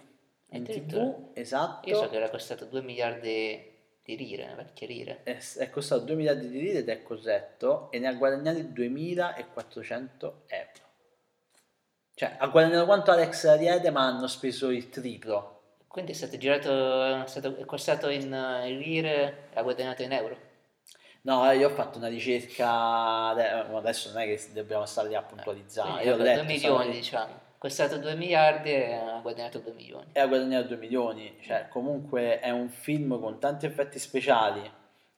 In 0.51 0.65
tv, 0.65 1.31
esatto, 1.33 1.89
Io 1.89 1.97
so 1.97 2.11
che 2.11 2.17
era 2.17 2.29
costato 2.29 2.67
2 2.67 2.83
miliardi 2.83 3.71
di 4.05 4.17
lire, 4.19 4.53
vecchie 4.55 4.87
lire. 4.87 5.21
è, 5.23 5.39
è 5.57 5.71
costato 5.71 6.03
2 6.05 6.15
miliardi 6.15 6.51
di 6.51 6.61
lire 6.61 6.81
ed 6.81 6.91
è 6.91 7.03
corretto 7.03 7.91
e 7.91 7.99
ne 7.99 8.09
ha 8.09 8.13
guadagnati 8.13 8.71
2400 8.71 10.43
euro. 10.49 10.91
Cioè, 12.15 12.37
ha 12.39 12.47
guadagnato 12.49 12.85
quanto 12.85 13.11
Alex 13.11 13.45
Ariete, 13.45 13.91
ma 13.91 14.07
hanno 14.07 14.27
speso 14.27 14.71
il 14.71 14.89
triplo. 14.91 15.61
Quindi 15.89 16.13
è 16.13 16.15
stato 16.15 16.39
girato, 16.39 17.23
è, 17.23 17.27
stato, 17.27 17.57
è 17.57 17.65
costato 17.65 18.09
in, 18.09 18.33
eh, 18.33 18.71
in 18.71 18.79
lire 18.79 19.49
e 19.53 19.59
ha 19.59 19.63
guadagnato 19.63 20.03
in 20.03 20.13
euro. 20.13 20.37
No, 21.23 21.49
eh, 21.51 21.57
io 21.57 21.69
ho 21.69 21.71
fatto 21.71 21.99
una 21.99 22.09
ricerca, 22.09 23.37
eh, 23.37 23.77
adesso 23.77 24.11
non 24.11 24.23
è 24.23 24.25
che 24.25 24.41
dobbiamo 24.53 24.87
stare 24.87 25.09
lì 25.09 25.15
a 25.15 25.23
puntualizzare, 25.23 25.91
Quindi, 25.91 26.09
io 26.09 26.15
ho 26.15 26.17
letto, 26.17 26.45
2 26.45 26.57
stavo 26.57 26.75
milioni 26.75 26.95
lì, 26.95 26.99
diciamo. 26.99 27.41
Costato 27.59 27.99
2 27.99 28.15
miliardi 28.17 28.71
e 28.71 28.95
ha 28.95 29.19
guadagnato 29.21 29.59
2 29.61 29.73
milioni. 29.75 30.07
e 30.13 30.21
ha 30.21 30.27
guadagnato 30.27 30.69
2 30.69 30.77
milioni, 30.79 31.39
cioè 31.43 31.69
comunque 31.69 32.41
è 32.41 32.51
un 32.51 32.69
film 32.71 33.21
con 33.21 33.39
tanti 33.39 33.67
effetti 33.67 34.01
speciali, 34.01 34.69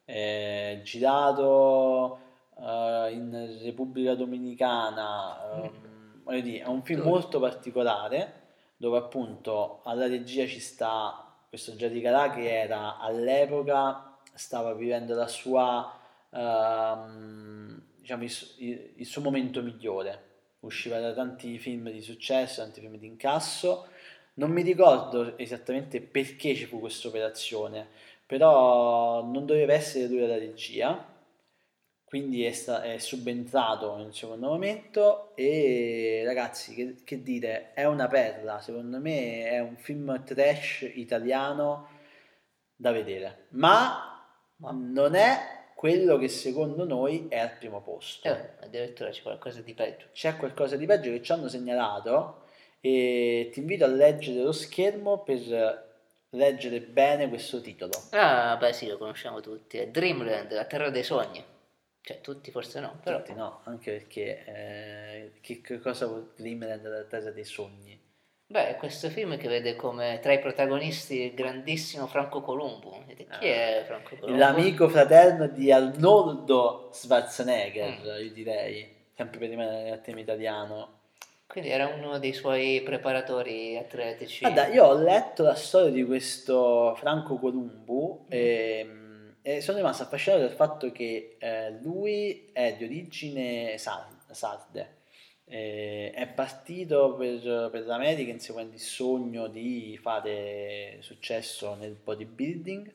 eh, 0.05 0.81
girato 0.83 2.19
eh, 2.59 3.09
in 3.11 3.59
Repubblica 3.63 4.13
Dominicana, 4.13 5.53
ehm, 5.55 5.84
voglio 6.25 6.41
dire, 6.41 6.63
è 6.63 6.67
un 6.67 6.83
film 6.83 6.99
Dove? 6.99 7.11
molto 7.11 7.39
particolare 7.39 8.43
dove 8.77 8.97
appunto 8.97 9.81
alla 9.83 10.07
regia 10.07 10.45
ci 10.45 10.59
sta 10.59 11.33
questo 11.47 11.75
Gianni 11.77 12.01
Carà 12.01 12.31
che 12.31 12.51
era 12.61 12.97
all'epoca 12.99 14.17
stava 14.33 14.73
vivendo 14.73 15.15
la 15.15 15.27
sua 15.27 15.97
ehm, 16.29 17.81
diciamo 18.01 18.23
il- 18.23 18.91
il 18.97 19.05
suo 19.05 19.21
momento 19.21 19.61
migliore. 19.61 20.23
Usciva 20.61 20.99
da 20.99 21.13
tanti 21.13 21.57
film 21.59 21.89
di 21.91 22.01
successo 22.01 22.61
tanti 22.61 22.81
film 22.81 22.97
di 22.97 23.05
incasso. 23.07 23.87
Non 24.35 24.51
mi 24.51 24.61
ricordo 24.63 25.37
esattamente 25.37 26.01
perché 26.01 26.55
ci 26.55 26.65
fu 26.65 26.79
questa 26.79 27.07
operazione 27.07 27.87
però 28.25 29.23
non 29.23 29.45
doveva 29.45 29.73
essere 29.73 30.07
lui 30.07 30.23
alla 30.23 30.37
regia 30.37 31.13
quindi 32.05 32.43
è, 32.45 32.51
sta- 32.51 32.83
è 32.83 32.97
subentrato 32.99 33.95
in 33.97 34.05
un 34.05 34.13
secondo 34.13 34.47
momento 34.47 35.35
e 35.35 36.21
ragazzi 36.25 36.73
che, 36.75 36.95
che 37.03 37.21
dire 37.23 37.73
è 37.73 37.85
una 37.85 38.07
perla 38.07 38.59
secondo 38.61 38.99
me 38.99 39.43
è 39.49 39.59
un 39.59 39.75
film 39.77 40.23
trash 40.23 40.89
italiano 40.95 41.87
da 42.75 42.91
vedere 42.91 43.47
ma 43.51 44.23
Ma- 44.57 44.71
non 44.71 45.15
è 45.15 45.37
quello 45.75 46.17
che 46.17 46.29
secondo 46.29 46.85
noi 46.85 47.25
è 47.29 47.37
al 47.39 47.57
primo 47.57 47.81
posto 47.81 48.27
Eh, 48.27 48.49
addirittura 48.61 49.09
c'è 49.09 49.21
qualcosa 49.21 49.61
di 49.61 49.73
peggio. 49.73 50.07
c'è 50.13 50.37
qualcosa 50.37 50.77
di 50.77 50.85
peggio 50.85 51.11
che 51.11 51.21
ci 51.21 51.31
hanno 51.31 51.47
segnalato 51.49 52.43
e 52.79 53.49
ti 53.51 53.59
invito 53.59 53.83
a 53.83 53.87
leggere 53.87 54.41
lo 54.41 54.51
schermo 54.51 55.23
per 55.23 55.83
leggere 56.29 56.81
bene 56.81 57.27
questo 57.29 57.59
titolo 57.61 57.91
Ah, 58.11 58.55
beh 58.57 58.73
sì, 58.73 58.87
lo 58.87 58.97
conosciamo 58.97 59.39
tutti. 59.41 59.77
È 59.77 59.87
Dreamland, 59.87 60.51
la 60.53 60.65
terra 60.65 60.89
dei 60.89 61.03
sogni. 61.03 61.43
Cioè, 62.05 62.21
tutti 62.21 62.51
forse 62.51 62.79
no, 62.81 62.99
però... 63.01 63.17
Tutti 63.17 63.33
no, 63.33 63.61
anche 63.63 63.91
perché 63.93 64.45
eh, 64.45 65.31
che, 65.41 65.59
che 65.59 65.79
cosa 65.79 66.05
vuol 66.05 66.33
Dreamland 66.37 66.87
la 66.87 67.01
terra 67.05 67.31
dei 67.31 67.43
sogni? 67.43 67.99
Beh, 68.45 68.75
questo 68.75 69.09
film 69.09 69.37
che 69.37 69.47
vede 69.47 69.75
come 69.75 70.19
tra 70.21 70.31
i 70.31 70.37
protagonisti 70.39 71.19
il 71.21 71.33
grandissimo 71.33 72.05
Franco. 72.05 72.43
Vedete, 73.07 73.25
chi 73.39 73.47
è 73.47 73.81
Franco 73.87 74.17
Columbo? 74.17 74.37
L'amico 74.37 74.87
fraterno 74.87 75.47
di 75.47 75.71
Arnoldo 75.71 76.89
Schwarzenegger, 76.93 77.99
Mm. 77.99 78.23
io 78.23 78.31
direi, 78.31 78.87
sempre 79.15 79.39
per 79.39 79.49
rimanere 79.49 79.89
nel 79.89 80.01
tema 80.01 80.19
italiano. 80.19 80.99
Quindi 81.47 81.71
era 81.71 81.87
uno 81.87 82.19
dei 82.19 82.33
suoi 82.33 82.81
preparatori 82.83 83.77
atletici. 83.77 84.41
Guarda, 84.41 84.67
io 84.67 84.85
ho 84.85 84.93
letto 84.93 85.41
la 85.41 85.55
storia 85.55 85.89
di 85.89 86.05
questo 86.05 86.93
Franco 86.97 87.37
Columbu 87.37 88.25
Mm. 88.25 88.31
e, 88.31 88.89
e 89.47 89.61
sono 89.61 89.77
rimasto 89.77 90.01
affascinato 90.01 90.41
dal 90.41 90.55
fatto 90.55 90.91
che 90.91 91.35
eh, 91.37 91.69
lui 91.83 92.49
è 92.51 92.75
di 92.75 92.83
origine 92.83 93.77
sar- 93.77 94.31
sarde. 94.31 95.03
Eh, 95.45 96.11
è 96.15 96.25
partito 96.29 97.13
per, 97.13 97.69
per 97.71 97.85
l'America 97.85 98.31
inseguendo 98.31 98.73
il 98.73 98.79
sogno 98.79 99.45
di 99.45 99.99
fare 100.01 100.97
successo 101.01 101.75
nel 101.75 101.93
bodybuilding 101.93 102.91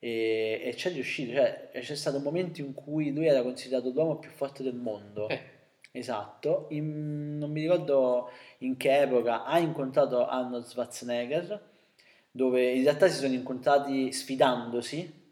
e, 0.00 0.60
e 0.64 0.74
ci 0.76 0.88
è 0.88 0.92
riuscito, 0.92 1.34
cioè 1.34 1.70
c'è 1.72 1.94
stato 1.94 2.16
un 2.16 2.24
momento 2.24 2.60
in 2.60 2.74
cui 2.74 3.12
lui 3.12 3.28
era 3.28 3.42
considerato 3.42 3.90
l'uomo 3.90 4.16
più 4.18 4.30
forte 4.30 4.64
del 4.64 4.74
mondo. 4.74 5.28
Eh, 5.28 5.54
Esatto, 5.92 6.66
in- 6.70 7.38
non 7.38 7.50
mi 7.50 7.62
ricordo 7.62 8.28
in 8.58 8.76
che 8.76 9.00
epoca 9.00 9.44
ha 9.44 9.58
incontrato 9.58 10.26
Arnold 10.26 10.64
Schwarzenegger, 10.64 11.58
dove 12.30 12.72
in 12.72 12.82
realtà 12.82 13.08
si 13.08 13.20
sono 13.20 13.32
incontrati 13.32 14.12
sfidandosi, 14.12 15.25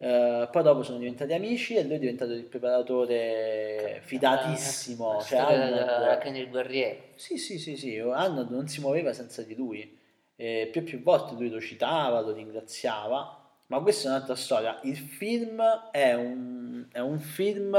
ah, 0.00 0.42
eh, 0.42 0.48
poi 0.50 0.62
dopo 0.62 0.82
sono 0.82 0.98
diventati 0.98 1.32
amici 1.32 1.74
e 1.74 1.84
lui 1.84 1.94
è 1.94 1.98
diventato 1.98 2.32
il 2.32 2.44
preparatore 2.44 4.00
fidatissimo. 4.04 5.12
la 5.14 5.20
Cioè, 5.20 5.38
storia 5.38 5.64
Arnold- 5.64 6.18
Kenny 6.22 6.40
il 6.40 6.48
guerriero. 6.48 6.98
sì, 7.14 7.36
sì, 7.38 7.58
sì, 7.58 7.76
sì, 7.76 7.98
Arnold 7.98 8.50
non 8.50 8.68
si 8.68 8.80
muoveva 8.80 9.12
senza 9.12 9.42
di 9.42 9.54
lui. 9.54 9.98
E 10.36 10.68
più 10.72 10.80
e 10.80 10.84
più 10.84 11.02
volte 11.02 11.34
lui 11.34 11.50
lo 11.50 11.60
citava, 11.60 12.20
lo 12.20 12.32
ringraziava, 12.32 13.38
ma 13.66 13.80
questa 13.80 14.08
è 14.08 14.10
un'altra 14.12 14.34
storia. 14.34 14.78
Il 14.84 14.96
film 14.96 15.62
è 15.90 16.14
un, 16.14 16.86
è 16.90 16.98
un 17.00 17.18
film 17.20 17.74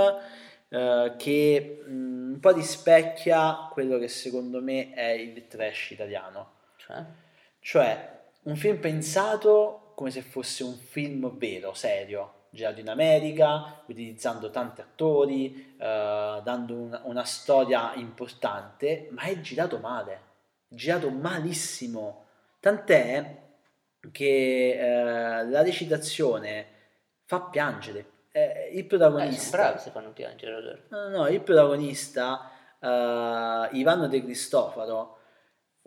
eh, 0.70 1.14
che 1.18 1.84
mh, 1.88 1.92
un 2.34 2.38
po' 2.40 2.52
rispecchia 2.52 3.68
quello 3.72 3.98
che 3.98 4.08
secondo 4.08 4.62
me 4.62 4.94
è 4.94 5.10
il 5.10 5.48
trash 5.48 5.92
italiano. 5.92 6.52
Cioè, 6.78 7.04
Cioè, 7.60 8.20
un 8.44 8.56
film 8.56 8.78
pensato 8.80 9.81
come 9.96 10.12
se 10.12 10.22
fosse 10.22 10.64
un 10.64 10.76
film 10.78 11.38
vero, 11.38 11.74
serio, 11.74 12.46
girato 12.50 12.80
in 12.80 12.90
America, 12.90 13.84
utilizzando 13.88 14.50
tanti 14.50 14.82
attori, 14.82 15.76
eh, 15.78 16.42
dando 16.44 16.76
una, 16.76 17.02
una 17.06 17.24
storia 17.24 17.94
importante, 17.96 19.08
ma 19.12 19.24
è 19.24 19.40
girato 19.42 19.78
male, 19.78 20.22
girato 20.68 21.10
malissimo. 21.10 22.26
Tant'è 22.60 23.40
che 24.12 24.72
eh, 24.72 25.46
la 25.46 25.62
recitazione 25.62 26.68
fa 27.26 27.42
piangere. 27.42 28.06
Eh, 28.32 28.72
il 28.74 28.80
eh, 28.80 28.84
protagonista... 28.86 29.58
bravi 29.58 29.80
se 29.80 29.90
fanno 29.92 30.12
piangere 30.12 30.54
allora. 30.54 30.78
No, 30.90 31.08
no, 31.10 31.28
il 31.28 31.42
protagonista, 31.42 32.52
eh, 32.80 33.70
Ivano 33.78 34.08
De 34.08 34.24
Cristofaro, 34.24 35.20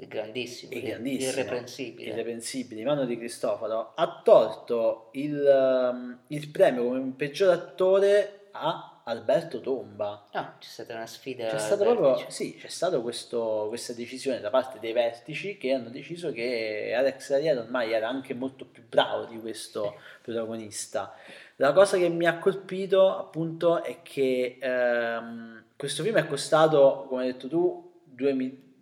grandissimo, 0.07 0.73
è 0.73 0.81
grandissimo, 0.81 1.31
irreprensibile. 1.31 2.11
irreprensibile, 2.11 2.81
Ivano 2.81 3.05
Di 3.05 3.17
Cristofaro, 3.17 3.93
ha 3.95 4.21
tolto 4.25 5.11
il, 5.13 5.91
um, 5.93 6.19
il 6.29 6.49
premio 6.49 6.85
come 6.85 7.13
peggior 7.17 7.53
attore 7.53 8.49
a 8.51 8.95
Alberto 9.05 9.61
Tomba. 9.61 10.29
Ah, 10.33 10.57
c'è 10.59 10.69
stata 10.69 10.95
una 10.95 11.07
sfida. 11.07 11.47
C'è 11.47 11.55
al 11.55 11.61
stato 11.61 11.85
proprio, 11.85 12.31
sì, 12.31 12.57
c'è 12.57 12.69
stata 12.69 12.99
questa 13.01 13.93
decisione 13.93 14.41
da 14.41 14.51
parte 14.51 14.79
dei 14.81 14.93
vertici 14.93 15.59
che 15.59 15.73
hanno 15.73 15.91
deciso 15.91 16.33
che 16.33 16.95
Alex 16.97 17.31
Ariel 17.31 17.59
ormai 17.59 17.93
era 17.93 18.09
anche 18.09 18.35
molto 18.35 18.65
più 18.65 18.83
bravo 18.89 19.27
di 19.27 19.39
questo 19.39 19.97
protagonista. 20.23 21.15
La 21.57 21.73
cosa 21.73 21.99
che 21.99 22.09
mi 22.09 22.27
ha 22.27 22.39
colpito 22.39 23.15
appunto 23.15 23.85
è 23.85 23.99
che 24.03 24.57
ehm, 24.59 25.65
questo 25.77 26.03
film 26.03 26.17
è 26.17 26.27
costato, 26.27 27.05
come 27.09 27.23
hai 27.23 27.33
detto 27.33 27.49
tu, 27.49 27.93
2 28.05 28.33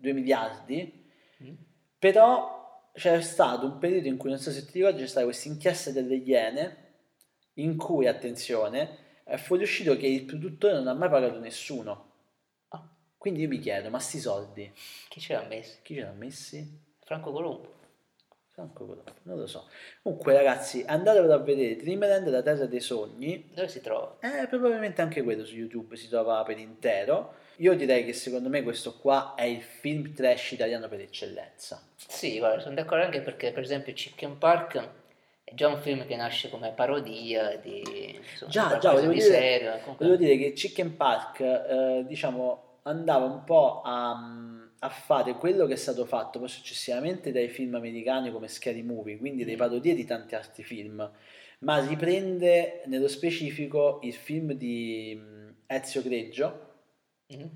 miliardi, 0.00 1.00
Mm. 1.42 1.54
però 1.98 2.90
c'è 2.94 3.20
stato 3.22 3.66
un 3.66 3.78
periodo 3.78 4.06
in 4.08 4.16
cui, 4.16 4.28
non 4.30 4.38
so 4.38 4.50
se 4.50 4.64
ti 4.66 4.78
ricordi, 4.78 5.00
c'è 5.00 5.06
stata 5.08 5.24
questa 5.24 5.48
inchiesta 5.48 5.90
delle 5.90 6.16
Iene 6.16 6.76
in 7.54 7.76
cui, 7.76 8.06
attenzione, 8.06 8.98
è 9.24 9.36
fuoriuscito 9.36 9.96
che 9.96 10.06
il 10.06 10.24
produttore 10.24 10.74
non 10.74 10.86
ha 10.88 10.94
mai 10.94 11.08
pagato 11.08 11.38
nessuno. 11.38 12.10
Ah, 12.68 12.86
Quindi 13.16 13.42
io 13.42 13.48
mi 13.48 13.58
chiedo, 13.58 13.88
ma 13.90 13.98
sti 13.98 14.18
soldi 14.18 14.70
chi 15.08 15.20
ce 15.20 15.34
l'ha 15.34 15.44
messo? 15.44 15.78
chi 15.82 15.94
ce 15.94 16.02
l'ha 16.02 16.12
messi? 16.12 16.80
Franco 17.04 17.32
Colombo. 17.32 17.80
Franco 18.52 18.84
Coloffo, 18.84 19.14
non 19.22 19.38
lo 19.38 19.46
so. 19.46 19.66
Comunque 20.02 20.34
ragazzi, 20.34 20.84
andatevelo 20.86 21.32
a 21.32 21.38
vedere 21.38 21.76
Dreamland, 21.76 22.28
la 22.28 22.42
terra 22.42 22.66
dei 22.66 22.80
sogni. 22.80 23.48
Dove 23.54 23.68
si 23.68 23.80
trova? 23.80 24.18
Eh, 24.20 24.46
probabilmente 24.46 25.00
anche 25.00 25.22
quello 25.22 25.44
su 25.46 25.54
YouTube 25.54 25.96
si 25.96 26.08
trova 26.08 26.42
per 26.42 26.58
intero. 26.58 27.36
Io 27.56 27.74
direi 27.74 28.04
che 28.04 28.12
secondo 28.12 28.48
me 28.48 28.62
questo 28.62 28.96
qua 28.98 29.34
è 29.34 29.44
il 29.44 29.62
film 29.62 30.12
trash 30.14 30.52
italiano 30.52 30.88
per 30.88 31.00
eccellenza. 31.00 31.82
Sì, 31.96 32.38
guarda, 32.38 32.60
sono 32.60 32.74
d'accordo 32.74 33.04
anche 33.04 33.20
perché 33.20 33.52
per 33.52 33.62
esempio 33.62 33.92
Chicken 33.92 34.38
Park 34.38 34.88
è 35.44 35.54
già 35.54 35.68
un 35.68 35.80
film 35.80 36.06
che 36.06 36.16
nasce 36.16 36.48
come 36.48 36.72
parodia 36.72 37.56
di, 37.56 38.18
insomma, 38.18 38.50
Già, 38.50 38.78
già, 38.78 38.92
volevo 38.92 39.12
di 39.12 39.18
dire, 39.18 39.30
serio. 39.30 39.70
comunque- 39.82 40.06
volevo 40.06 40.16
dire 40.16 40.36
che 40.38 40.52
Chicken 40.54 40.96
Park, 40.96 41.40
eh, 41.40 42.04
diciamo, 42.06 42.78
andava 42.84 43.26
un 43.26 43.44
po' 43.44 43.82
a, 43.84 44.10
a 44.80 44.88
fare 44.88 45.34
quello 45.34 45.66
che 45.66 45.74
è 45.74 45.76
stato 45.76 46.04
fatto 46.04 46.38
poi 46.40 46.48
successivamente 46.48 47.30
dai 47.30 47.48
film 47.48 47.74
americani 47.76 48.32
come 48.32 48.48
Scary 48.48 48.82
Movie, 48.82 49.18
quindi 49.18 49.42
Mm. 49.42 49.46
dei 49.46 49.56
parodie 49.56 49.94
di 49.94 50.04
tanti 50.04 50.34
altri 50.34 50.64
film, 50.64 51.08
ma 51.60 51.86
riprende 51.86 52.82
nello 52.86 53.06
specifico 53.06 54.00
il 54.02 54.14
film 54.14 54.52
di 54.54 55.16
mm, 55.16 55.48
Ezio 55.66 56.02
Greggio, 56.02 56.70
Mhm. 57.36 57.50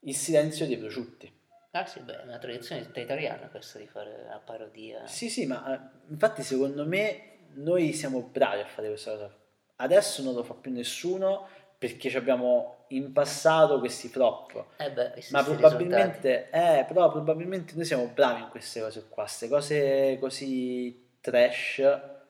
Il 0.00 0.14
silenzio 0.16 0.66
dei 0.66 0.78
prosciutti. 0.78 1.30
Ah 1.72 1.86
sì, 1.86 2.00
beh, 2.00 2.22
è 2.22 2.24
una 2.24 2.38
tradizione 2.38 2.84
tutta 2.84 3.00
italiana 3.00 3.48
questa 3.48 3.78
di 3.78 3.86
fare 3.86 4.24
la 4.28 4.40
parodia. 4.44 5.06
Sì, 5.06 5.28
sì, 5.28 5.46
ma 5.46 5.72
eh, 5.72 6.10
infatti 6.10 6.42
secondo 6.42 6.84
me 6.86 7.48
noi 7.54 7.92
siamo 7.92 8.22
bravi 8.22 8.60
a 8.60 8.66
fare 8.66 8.88
questa 8.88 9.12
cosa. 9.12 9.38
Adesso 9.76 10.22
non 10.22 10.34
lo 10.34 10.42
fa 10.42 10.54
più 10.54 10.72
nessuno 10.72 11.48
perché 11.78 12.10
ci 12.10 12.16
abbiamo 12.16 12.84
in 12.88 13.12
passato 13.12 13.78
questi 13.78 14.08
flop. 14.08 14.66
Eh 14.78 14.90
beh, 14.90 15.12
Ma 15.28 15.42
probabilmente, 15.42 16.50
eh, 16.50 16.84
però 16.86 17.10
probabilmente 17.10 17.74
noi 17.74 17.84
siamo 17.84 18.06
bravi 18.06 18.42
in 18.42 18.48
queste 18.48 18.80
cose 18.80 19.06
qua, 19.08 19.22
queste 19.22 19.48
cose 19.48 20.18
così 20.18 21.08
trash, 21.20 21.82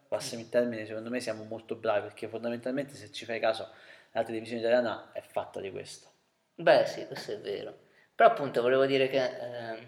passami 0.06 0.42
il 0.42 0.48
termine, 0.50 0.84
secondo 0.84 1.08
me 1.08 1.18
siamo 1.20 1.44
molto 1.44 1.76
bravi 1.76 2.02
perché 2.02 2.28
fondamentalmente 2.28 2.94
se 2.94 3.10
ci 3.10 3.24
fai 3.24 3.40
caso 3.40 3.68
la 4.12 4.22
televisione 4.22 4.60
italiana 4.60 5.10
è 5.12 5.22
fatta 5.22 5.60
di 5.60 5.70
questo. 5.70 6.09
Beh, 6.60 6.84
sì, 6.84 7.06
questo 7.06 7.32
è 7.32 7.38
vero. 7.38 7.74
Però 8.14 8.28
appunto 8.28 8.60
volevo 8.60 8.84
dire 8.84 9.08
che 9.08 9.24
ehm, 9.24 9.86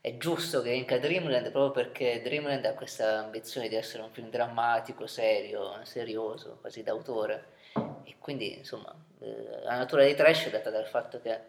è 0.00 0.16
giusto 0.16 0.60
che 0.60 0.72
vinca 0.72 0.98
Dreamland 0.98 1.50
proprio 1.52 1.70
perché 1.70 2.20
Dreamland 2.20 2.64
ha 2.64 2.74
questa 2.74 3.20
ambizione 3.20 3.68
di 3.68 3.76
essere 3.76 4.02
un 4.02 4.10
film 4.10 4.28
drammatico, 4.28 5.06
serio, 5.06 5.78
serioso, 5.84 6.58
quasi 6.60 6.82
d'autore. 6.82 7.44
E 8.04 8.16
quindi, 8.18 8.56
insomma, 8.58 8.92
eh, 9.20 9.60
la 9.62 9.76
natura 9.76 10.02
dei 10.02 10.16
trash 10.16 10.46
è 10.46 10.50
data 10.50 10.70
dal 10.70 10.86
fatto 10.86 11.20
che 11.20 11.40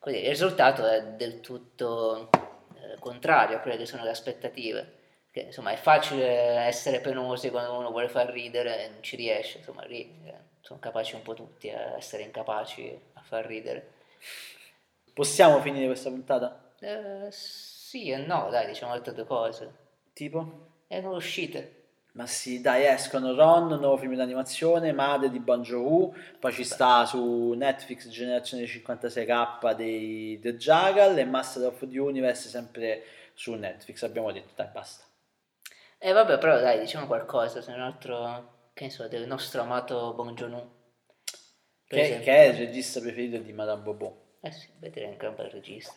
così, 0.00 0.16
il 0.22 0.28
risultato 0.30 0.84
è 0.84 1.04
del 1.12 1.40
tutto 1.40 2.28
eh, 2.74 2.98
contrario 2.98 3.56
a 3.58 3.60
quelle 3.60 3.76
che 3.76 3.86
sono 3.86 4.02
le 4.02 4.10
aspettative. 4.10 4.94
Che, 5.30 5.40
insomma, 5.42 5.70
è 5.70 5.76
facile 5.76 6.26
essere 6.26 7.00
penosi 7.00 7.50
quando 7.50 7.78
uno 7.78 7.90
vuole 7.90 8.08
far 8.08 8.30
ridere 8.30 8.84
e 8.84 8.88
non 8.88 9.02
ci 9.02 9.14
riesce. 9.14 9.58
Insomma, 9.58 9.84
lì 9.84 10.22
eh, 10.24 10.34
sono 10.60 10.80
capaci 10.80 11.14
un 11.14 11.22
po' 11.22 11.34
tutti 11.34 11.70
a 11.70 11.96
essere 11.96 12.24
incapaci 12.24 13.14
far 13.26 13.44
ridere. 13.46 13.92
Possiamo 15.12 15.60
finire 15.60 15.86
questa 15.86 16.10
puntata? 16.10 16.72
Eh, 16.80 17.28
sì 17.30 18.10
e 18.10 18.18
no, 18.18 18.48
dai, 18.50 18.66
diciamo 18.66 18.92
altre 18.92 19.12
due 19.12 19.24
cose. 19.24 19.74
Tipo? 20.12 20.68
E 20.86 21.00
non 21.00 21.14
uscite. 21.14 21.76
Ma 22.12 22.26
sì, 22.26 22.62
dai, 22.62 22.86
escono 22.86 23.34
Ron, 23.34 23.68
nuovo 23.78 23.98
film 23.98 24.14
d'animazione, 24.14 24.92
Madre 24.92 25.30
di 25.30 25.38
Bon 25.38 25.60
Jovi, 25.60 26.18
poi 26.38 26.52
ci 26.52 26.64
sta 26.64 27.04
su 27.04 27.52
Netflix 27.52 28.08
Generazione 28.08 28.64
56K 28.64 29.74
dei 29.74 30.38
The 30.40 30.56
Jagal 30.56 31.18
e 31.18 31.24
Master 31.26 31.66
of 31.66 31.86
the 31.86 31.98
Universe 31.98 32.48
sempre 32.48 33.04
su 33.34 33.52
Netflix, 33.52 34.02
abbiamo 34.02 34.32
detto, 34.32 34.52
dai, 34.54 34.68
basta. 34.72 35.04
E 35.98 36.12
vabbè, 36.12 36.38
però 36.38 36.58
dai, 36.58 36.78
diciamo 36.78 37.06
qualcosa, 37.06 37.60
se 37.60 37.72
un 37.72 37.80
altro, 37.80 38.70
che 38.72 38.84
ne 38.84 38.90
so, 38.90 39.06
del 39.08 39.26
nostro 39.26 39.60
amato 39.60 40.14
Bong 40.14 40.34
Joon-ho. 40.34 40.75
Che, 41.88 42.20
che 42.20 42.32
è 42.36 42.48
il 42.48 42.56
regista 42.56 43.00
preferito 43.00 43.38
di 43.38 43.52
Madame 43.52 43.82
Bobo, 43.82 44.36
Eh 44.40 44.50
sì, 44.50 44.68
vedere 44.78 45.08
anche 45.08 45.26
un 45.26 45.34
bel 45.34 45.50
regista. 45.50 45.92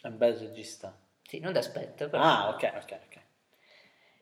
è 0.00 0.06
un 0.06 0.16
bel 0.16 0.36
regista. 0.36 0.96
Sì, 1.22 1.38
non 1.40 1.52
d'aspetto, 1.52 2.08
però. 2.08 2.22
Ah, 2.22 2.48
ok, 2.48 2.72
ok, 2.76 2.98
ok. 3.06 3.18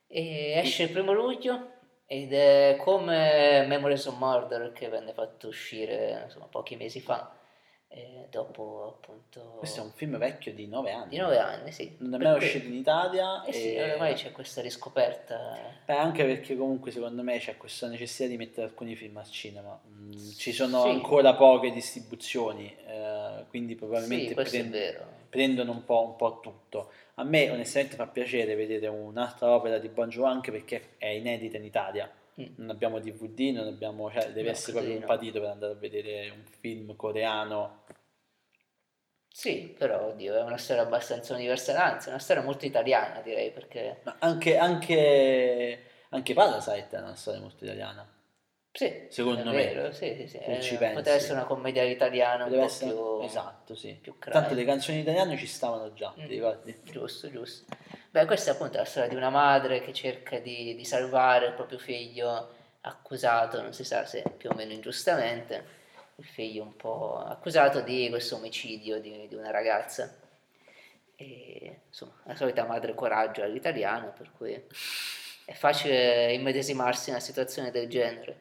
E 0.09 0.53
esce 0.59 0.85
il 0.85 0.91
primo 0.91 1.13
luglio 1.13 1.73
ed 2.07 2.33
è 2.33 2.77
come 2.79 3.65
Memories 3.67 4.07
of 4.07 4.17
Murder 4.19 4.73
che 4.73 4.89
venne 4.89 5.13
fatto 5.13 5.49
uscire 5.49 6.23
insomma, 6.25 6.47
pochi 6.47 6.77
mesi 6.77 7.01
fa, 7.01 7.36
eh, 7.97 8.27
dopo 8.31 8.99
appunto 9.01 9.55
Questo 9.59 9.81
è 9.81 9.85
un 9.85 9.93
film 9.93 10.19
vecchio 10.19 10.53
di 10.53 10.67
9 10.67 10.93
anni. 10.93 11.09
di 11.09 11.17
nove 11.17 11.39
anni, 11.39 11.73
sì. 11.73 11.97
Non 12.01 12.21
è 12.21 12.25
mai 12.25 12.37
cui- 12.37 12.45
uscito 12.47 12.67
in 12.67 12.75
Italia. 12.75 13.43
Eh 13.45 13.53
sì, 13.53 13.75
e- 13.75 13.93
ormai 13.93 14.15
c'è 14.15 14.33
questa 14.33 14.61
riscoperta. 14.61 15.57
Beh, 15.87 15.95
anche 15.97 16.25
perché 16.25 16.57
comunque 16.57 16.91
secondo 16.91 17.23
me 17.23 17.39
c'è 17.39 17.57
questa 17.57 17.89
necessità 17.89 18.29
di 18.29 18.37
mettere 18.37 18.67
alcuni 18.67 18.95
film 18.95 19.17
al 19.17 19.31
cinema. 19.31 19.81
Mm, 19.89 20.13
ci 20.37 20.53
sono 20.53 20.83
Sì. 20.83 20.89
ancora 20.91 21.35
poche 21.35 21.71
distribuzioni, 21.73 22.75
eh, 22.87 23.45
quindi 23.49 23.75
probabilmente 23.75 24.45
Sì, 24.47 24.59
prend- 24.69 25.05
prendono 25.31 25.73
un 25.73 25.85
po', 25.85 26.03
un 26.05 26.17
po' 26.17 26.41
tutto. 26.41 26.91
A 27.15 27.25
me 27.25 27.51
onestamente 27.51 27.97
fa 27.97 28.07
piacere 28.07 28.55
vedere 28.55 28.89
un'altra 28.89 29.49
opera 29.55 29.79
di 29.79 29.89
Bon 29.89 30.09
Jovi 30.09 30.29
anche 30.29 30.51
perché 30.51 30.91
è 30.99 31.07
inedita 31.09 31.57
in 31.57 31.65
Italia. 31.65 32.11
Mm. 32.41 32.53
Non 32.57 32.71
abbiamo 32.71 32.99
DVD, 33.01 33.53
non 33.55 33.67
abbiamo, 33.67 34.11
cioè, 34.11 34.31
deve 34.33 34.51
No, 34.51 34.51
essere 34.51 34.73
proprio 34.73 34.95
un 34.95 35.01
no. 35.01 35.07
patito 35.07 35.41
per 35.41 35.49
andare 35.51 35.73
a 35.73 35.77
vedere 35.77 36.31
un 36.31 36.45
film 36.61 36.95
coreano. 36.97 37.85
Sì, 39.29 39.73
però 39.79 40.07
oddio, 40.09 40.35
è 40.37 40.43
una 40.43 40.57
storia 40.57 40.83
abbastanza 40.83 41.35
universale, 41.35 41.79
anzi, 41.79 42.07
è 42.09 42.11
una 42.11 42.19
storia 42.21 42.43
molto 42.43 42.65
italiana, 42.67 43.21
direi, 43.21 43.51
perché 43.53 44.01
Ma 44.05 44.17
anche, 44.21 44.57
anche, 44.57 45.85
anche 46.11 46.33
Parasite 46.35 46.97
è 46.97 47.01
una 47.01 47.15
storia 47.15 47.41
molto 47.41 47.65
italiana. 47.65 48.09
sì, 48.73 49.07
Secondo 49.09 49.41
è 49.41 49.45
me, 49.45 49.53
vero, 49.53 49.93
sì, 49.93 50.15
sì, 50.17 50.29
sì, 50.29 50.37
eh, 50.39 50.61
ci 50.61 50.77
pensi. 50.77 50.95
poteva 50.95 51.17
essere 51.17 51.33
una 51.35 51.45
commedia 51.47 51.83
italiana 51.83 52.45
un 52.45 52.51
Deve 52.51 52.63
po' 52.63 52.67
essere... 52.67 52.91
più 52.93 53.21
Esatto, 53.25 53.75
sì. 53.75 53.95
più. 54.01 54.17
Tanto 54.19 54.55
le 54.55 54.65
canzoni 54.65 55.01
italiane 55.01 55.37
ci 55.37 55.47
stavano 55.47 55.93
già, 55.95 56.13
Mm. 56.19 56.27
ti 56.27 56.27
ricordi? 56.27 56.81
Giusto, 56.85 57.31
giusto. 57.31 57.75
Beh, 58.17 58.25
questa 58.25 58.51
è 58.51 58.55
appunto 58.55 58.79
la 58.79 58.87
storia 58.87 59.11
di 59.11 59.15
una 59.15 59.29
madre 59.29 59.83
che 59.83 59.93
cerca 59.93 60.39
di, 60.39 60.75
di 60.75 60.85
salvare 60.87 61.49
il 61.49 61.53
proprio 61.53 61.79
figlio 61.79 62.49
accusato, 62.81 63.61
non 63.61 63.75
si 63.75 63.85
sa 63.85 64.07
se 64.07 64.23
più 64.39 64.49
o 64.49 64.55
meno 64.55 64.73
ingiustamente, 64.73 65.63
il 66.15 66.25
figlio 66.25 66.63
un 66.63 66.75
po' 66.77 67.19
accusato 67.19 67.83
di 67.83 68.09
questo 68.09 68.37
omicidio 68.37 69.03
di, 69.03 69.29
di 69.29 69.35
una 69.35 69.51
ragazza. 69.51 70.17
E 71.15 71.81
insomma, 71.89 72.15
la 72.25 72.35
solita 72.35 72.65
madre 72.65 72.95
coraggio 72.95 73.43
all'italiano, 73.43 74.15
per 74.17 74.31
cui 74.35 74.65
è 75.45 75.53
facile 75.53 76.33
immedesimarsi 76.33 77.11
in 77.11 77.17
una 77.17 77.23
situazione 77.23 77.71
del 77.71 77.87
genere. 77.87 78.41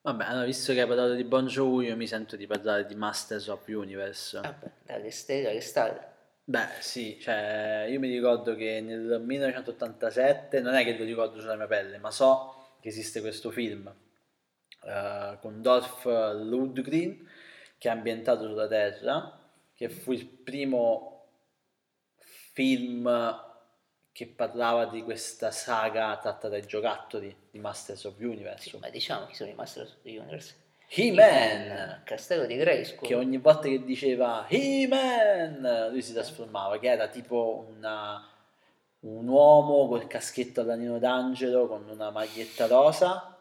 Vabbè, 0.00 0.24
allora, 0.24 0.44
visto 0.44 0.72
che 0.72 0.80
hai 0.80 0.88
parlato 0.88 1.14
di 1.14 1.22
Bon 1.22 1.46
Jovi, 1.46 1.86
io 1.86 1.94
mi 1.94 2.08
sento 2.08 2.34
di 2.34 2.48
parlare 2.48 2.84
di 2.84 2.96
Masters 2.96 3.46
of 3.46 3.64
Universe. 3.68 4.40
Vabbè, 4.40 4.70
dalle 4.82 5.12
stelle 5.12 5.50
alle 5.50 5.60
stalle. 5.60 6.16
Beh, 6.50 6.80
sì, 6.80 7.18
cioè, 7.20 7.86
io 7.90 7.98
mi 7.98 8.08
ricordo 8.08 8.54
che 8.54 8.80
nel 8.80 9.20
1987, 9.20 10.60
non 10.62 10.72
è 10.74 10.82
che 10.82 10.96
lo 10.96 11.04
ricordo 11.04 11.40
sulla 11.40 11.56
mia 11.56 11.66
pelle, 11.66 11.98
ma 11.98 12.10
so 12.10 12.76
che 12.80 12.88
esiste 12.88 13.20
questo 13.20 13.50
film 13.50 13.94
eh, 14.84 15.38
con 15.40 15.60
Dolph 15.60 16.04
Lundgren 16.06 17.28
che 17.76 17.88
è 17.88 17.92
ambientato 17.92 18.44
sulla 18.46 18.66
Terra, 18.66 19.38
che 19.74 19.90
fu 19.90 20.12
il 20.12 20.26
primo 20.26 21.26
film 22.54 23.44
che 24.12 24.26
parlava 24.26 24.86
di 24.86 25.02
questa 25.02 25.50
saga 25.50 26.16
tratta 26.18 26.48
dai 26.48 26.66
giocattoli 26.66 27.34
di 27.50 27.58
Masters 27.58 28.04
of 28.04 28.18
Universe. 28.18 28.70
Sì, 28.70 28.78
ma 28.78 28.88
diciamo 28.88 29.26
chi 29.26 29.34
sono 29.34 29.50
i 29.50 29.54
Master 29.54 29.84
of 29.84 29.96
Universe. 30.02 30.67
He-Man! 30.90 32.00
Castello 32.04 32.46
di 32.46 32.56
Grayskull. 32.56 33.06
che 33.06 33.14
ogni 33.14 33.36
volta 33.38 33.68
che 33.68 33.84
diceva 33.84 34.46
He-Man 34.48 35.88
lui 35.90 36.00
si 36.02 36.12
trasformava, 36.12 36.78
che 36.78 36.88
era 36.88 37.08
tipo 37.08 37.66
una- 37.68 38.26
un 39.00 39.28
uomo 39.28 39.86
col 39.86 40.06
caschetto 40.06 40.62
da 40.62 40.74
Nino 40.74 40.98
D'Angelo 40.98 41.66
con 41.66 41.86
una 41.88 42.10
maglietta 42.10 42.66
rosa 42.66 43.36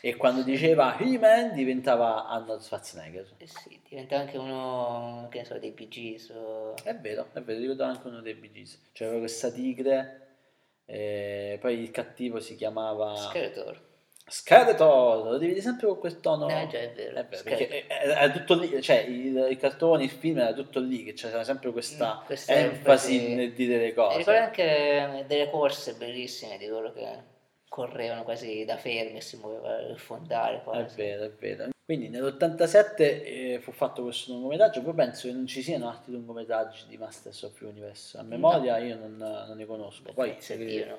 e 0.00 0.16
quando 0.16 0.42
diceva 0.42 0.96
He-Man 0.98 1.52
diventava 1.54 2.26
Arnold 2.28 2.60
Schwarzenegger. 2.60 3.34
Eh 3.36 3.46
sì, 3.46 3.80
diventa 3.88 4.18
anche 4.18 4.38
uno, 4.38 5.26
che 5.30 5.38
ne 5.38 5.44
so, 5.44 5.58
dei 5.58 5.70
Bee 5.72 5.88
Gees 5.88 6.30
o... 6.30 6.74
È 6.82 6.94
vero, 6.96 7.28
è 7.32 7.40
vero, 7.40 7.58
ricordo 7.60 7.84
anche 7.84 8.06
uno 8.08 8.20
dei 8.20 8.34
Bee 8.34 8.50
Gees. 8.52 8.90
C'era 8.92 9.18
questa 9.18 9.50
tigre, 9.50 10.20
e 10.86 11.58
poi 11.60 11.78
il 11.80 11.90
cattivo 11.90 12.40
si 12.40 12.54
chiamava 12.56 13.16
Skeletor. 13.16 13.84
Skeletor, 14.28 15.24
lo 15.24 15.38
devi 15.38 15.52
dire 15.52 15.60
sempre 15.60 15.86
con 15.86 15.98
quel 15.98 16.18
tono. 16.20 16.48
Eh, 16.48 16.66
già, 16.68 16.78
è 16.80 16.92
vero, 16.92 17.16
È 17.16 17.24
vero, 17.26 17.42
perché 17.44 17.86
è- 17.86 18.08
era 18.08 18.30
tutto 18.30 18.54
lì, 18.54 18.82
cioè 18.82 18.96
il, 18.98 19.46
il 19.50 19.56
cartone, 19.56 20.02
il 20.04 20.10
film 20.10 20.38
era 20.38 20.52
tutto 20.52 20.80
lì, 20.80 21.04
che 21.04 21.12
c'era 21.12 21.44
sempre 21.44 21.70
questa, 21.70 22.20
Mm, 22.22 22.26
questa 22.26 22.52
enfasi 22.54 23.14
enfasi. 23.16 23.34
nel 23.34 23.52
dire 23.52 23.76
le 23.76 23.82
E 23.84 23.86
ricordo 23.86 24.16
cose. 24.16 24.36
anche 24.36 25.24
delle 25.28 25.48
corse 25.50 25.94
bellissime 25.94 26.58
di 26.58 26.66
quello 26.68 26.92
che 26.92 27.34
correvano 27.68 28.24
quasi 28.24 28.64
da 28.64 28.76
fermi 28.76 29.18
e 29.18 29.20
si 29.20 29.36
muoveva 29.36 29.78
il 29.80 29.98
fondale 29.98 30.56
È 30.58 30.62
quasi. 30.62 30.96
vero, 30.96 31.22
è 31.24 31.30
vero. 31.30 31.68
Quindi 31.84 32.08
nell'87 32.08 32.94
eh, 32.98 33.58
fu 33.62 33.70
fatto 33.70 34.02
questo 34.02 34.32
lungometraggio, 34.32 34.82
poi 34.82 34.94
penso 34.94 35.28
che 35.28 35.34
non 35.34 35.46
ci 35.46 35.62
siano 35.62 35.88
altri 35.88 36.10
lungometraggi 36.12 36.86
di 36.88 36.96
Masters 36.96 37.42
of 37.42 37.60
Universe. 37.60 38.18
A 38.18 38.22
memoria 38.22 38.76
io 38.78 38.96
non, 38.96 39.16
non 39.18 39.56
ne 39.56 39.64
conosco. 39.66 40.12
Poi, 40.12 40.34
se- 40.40 40.56
Dio, 40.56 40.86
no? 40.86 40.98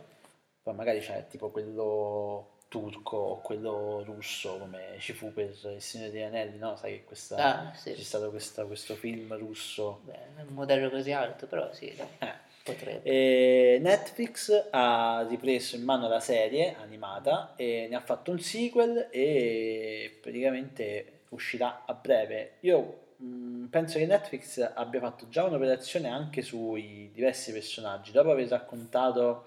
poi 0.63 0.73
magari 0.75 0.99
c'è 0.99 1.25
tipo 1.27 1.49
quello 1.49 2.51
turco 2.67 3.15
o 3.17 3.41
quello 3.41 4.03
russo 4.03 4.57
come 4.57 4.95
ci 4.99 5.13
fu 5.13 5.33
per 5.33 5.55
Il 5.73 5.81
Signore 5.81 6.11
degli 6.11 6.21
Anelli, 6.21 6.57
no? 6.57 6.75
Sai 6.75 6.93
che 6.97 7.03
questa, 7.05 7.35
Ah, 7.69 7.73
sì. 7.73 7.93
c'è 7.93 8.01
stato 8.01 8.29
questa- 8.29 8.65
questo 8.65 8.95
film 8.95 9.35
russo. 9.37 10.01
Beh, 10.03 10.41
un 10.47 10.53
modello 10.53 10.89
così 10.89 11.11
alto, 11.11 11.47
però 11.47 11.71
sì, 11.73 11.87
Eh. 12.19 12.33
potrebbe. 12.63 13.01
E 13.03 13.79
Netflix 13.81 14.67
ha 14.71 15.25
ripreso 15.29 15.75
in 15.77 15.83
mano 15.83 16.07
la 16.09 16.19
serie 16.19 16.75
animata 16.81 17.53
e 17.55 17.87
ne 17.89 17.95
ha 17.95 18.01
fatto 18.01 18.31
un 18.31 18.39
sequel 18.39 19.07
e 19.11 20.17
praticamente 20.21 21.21
uscirà 21.29 21.83
a 21.85 21.93
breve. 21.93 22.53
Io 22.61 23.05
mh, 23.17 23.65
penso 23.67 23.97
che 23.97 24.05
Netflix 24.05 24.59
abbia 24.75 24.99
fatto 24.99 25.27
già 25.29 25.43
un'operazione 25.45 26.07
anche 26.09 26.41
sui 26.41 27.09
diversi 27.13 27.51
personaggi. 27.51 28.11
Dopo 28.11 28.29
aver 28.31 28.47
raccontato 28.49 29.45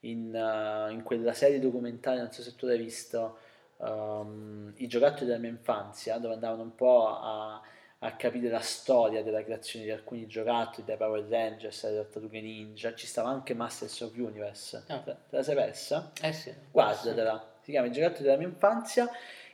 in, 0.00 0.32
uh, 0.32 0.90
in 0.92 1.02
quella 1.02 1.32
serie 1.32 1.58
documentaria, 1.58 2.22
non 2.22 2.32
so 2.32 2.42
se 2.42 2.54
tu 2.54 2.66
l'hai 2.66 2.78
visto, 2.78 3.38
um, 3.78 4.72
I 4.76 4.86
giocattoli 4.86 5.26
della 5.26 5.38
mia 5.38 5.50
infanzia, 5.50 6.18
dove 6.18 6.34
andavano 6.34 6.62
un 6.62 6.74
po' 6.74 7.08
a, 7.08 7.60
a 8.00 8.12
capire 8.12 8.48
la 8.48 8.60
storia 8.60 9.22
della 9.22 9.42
creazione 9.42 9.84
di 9.84 9.90
alcuni 9.90 10.26
giocattoli, 10.26 10.86
dai 10.86 10.96
Power 10.96 11.24
Rangers, 11.28 11.84
alle 11.84 11.96
Tartarughe 11.96 12.40
Ninja, 12.40 12.94
ci 12.94 13.06
stava 13.06 13.28
anche 13.28 13.54
Masters 13.54 14.00
of 14.02 14.16
Universe. 14.16 14.84
Ah. 14.86 15.00
Te, 15.00 15.16
te 15.28 15.36
la 15.36 15.42
sei 15.42 15.54
persa? 15.54 16.12
Eh 16.22 16.32
sì. 16.32 16.54
Guardatela, 16.70 17.56
si 17.60 17.72
chiama 17.72 17.88
I 17.88 17.92
giocattoli 17.92 18.22
della 18.22 18.36
mia 18.36 18.46
infanzia 18.46 19.10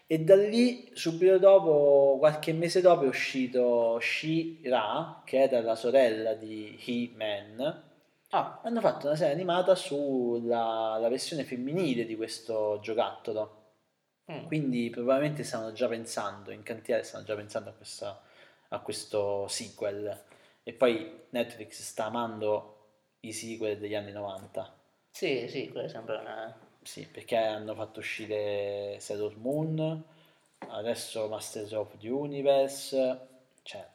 e 0.06 0.18
da 0.20 0.36
lì 0.36 0.90
subito 0.92 1.38
dopo, 1.38 2.16
qualche 2.18 2.52
mese 2.52 2.82
dopo 2.82 3.04
è 3.04 3.08
uscito 3.08 3.98
She-Ra, 3.98 5.22
che 5.24 5.38
era 5.38 5.62
la 5.62 5.74
sorella 5.74 6.34
di 6.34 6.78
He-Man, 6.84 7.92
Ah, 8.36 8.60
hanno 8.64 8.80
fatto 8.80 9.06
una 9.06 9.14
serie 9.14 9.32
animata 9.32 9.76
sulla 9.76 10.98
la 10.98 11.08
versione 11.08 11.44
femminile 11.44 12.04
di 12.04 12.16
questo 12.16 12.80
giocattolo. 12.82 13.62
mm. 14.30 14.46
Quindi 14.46 14.90
probabilmente 14.90 15.44
stanno 15.44 15.72
già 15.72 15.88
pensando, 15.88 16.50
in 16.50 16.62
cantiere 16.64 17.04
stanno 17.04 17.24
già 17.24 17.34
pensando 17.36 17.70
a, 17.70 17.72
questa- 17.74 18.22
a 18.70 18.80
questo 18.80 19.46
sequel. 19.48 20.24
E 20.64 20.72
poi 20.72 21.26
Netflix 21.30 21.82
sta 21.82 22.06
amando 22.06 22.76
i 23.20 23.32
sequel 23.32 23.78
degli 23.78 23.94
anni 23.94 24.12
90. 24.12 24.72
Sì, 25.10 25.46
sì, 25.48 25.70
quella 25.70 25.88
sembra 25.88 26.20
una... 26.20 26.58
Sì, 26.82 27.06
perché 27.06 27.36
hanno 27.36 27.74
fatto 27.74 28.00
uscire 28.00 28.96
Sailor 29.00 29.36
Moon, 29.38 30.04
adesso 30.68 31.28
Masters 31.28 31.72
of 31.72 31.96
the 31.98 32.08
Universe. 32.10 33.28
Cioè, 33.62 33.86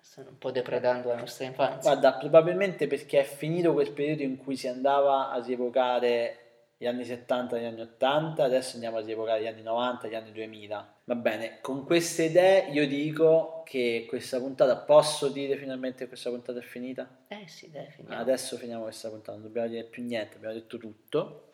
stanno 0.00 0.30
un 0.30 0.38
po' 0.38 0.50
depredando 0.50 1.08
la 1.08 1.16
nostra 1.16 1.44
infanzia. 1.44 1.90
Guarda, 1.92 2.14
probabilmente 2.14 2.86
perché 2.86 3.20
è 3.20 3.24
finito 3.24 3.72
quel 3.72 3.92
periodo 3.92 4.22
in 4.22 4.36
cui 4.36 4.56
si 4.56 4.68
andava 4.68 5.30
a 5.30 5.42
rievocare 5.42 6.48
gli 6.80 6.86
anni 6.86 7.04
70 7.04 7.56
e 7.56 7.60
gli 7.60 7.64
anni 7.64 7.80
80, 7.80 8.44
adesso 8.44 8.74
andiamo 8.74 8.98
a 8.98 9.00
rievocare 9.00 9.42
gli 9.42 9.46
anni 9.46 9.62
90 9.62 10.06
e 10.06 10.10
gli 10.10 10.14
anni 10.14 10.32
2000. 10.32 10.94
Va 11.04 11.14
bene, 11.16 11.58
con 11.60 11.84
queste 11.84 12.24
idee 12.24 12.70
io 12.70 12.86
dico 12.86 13.62
che 13.64 14.06
questa 14.08 14.38
puntata, 14.38 14.76
posso 14.76 15.28
dire 15.28 15.56
finalmente 15.56 16.04
che 16.04 16.08
questa 16.08 16.30
puntata 16.30 16.60
è 16.60 16.62
finita? 16.62 17.24
Eh 17.26 17.48
sì, 17.48 17.70
dai, 17.70 17.90
finiamo. 17.90 18.20
Adesso 18.20 18.56
finiamo 18.56 18.84
questa 18.84 19.08
puntata, 19.08 19.32
non 19.32 19.42
dobbiamo 19.42 19.68
dire 19.68 19.84
più 19.84 20.04
niente, 20.04 20.36
abbiamo 20.36 20.54
detto 20.54 20.78
tutto. 20.78 21.52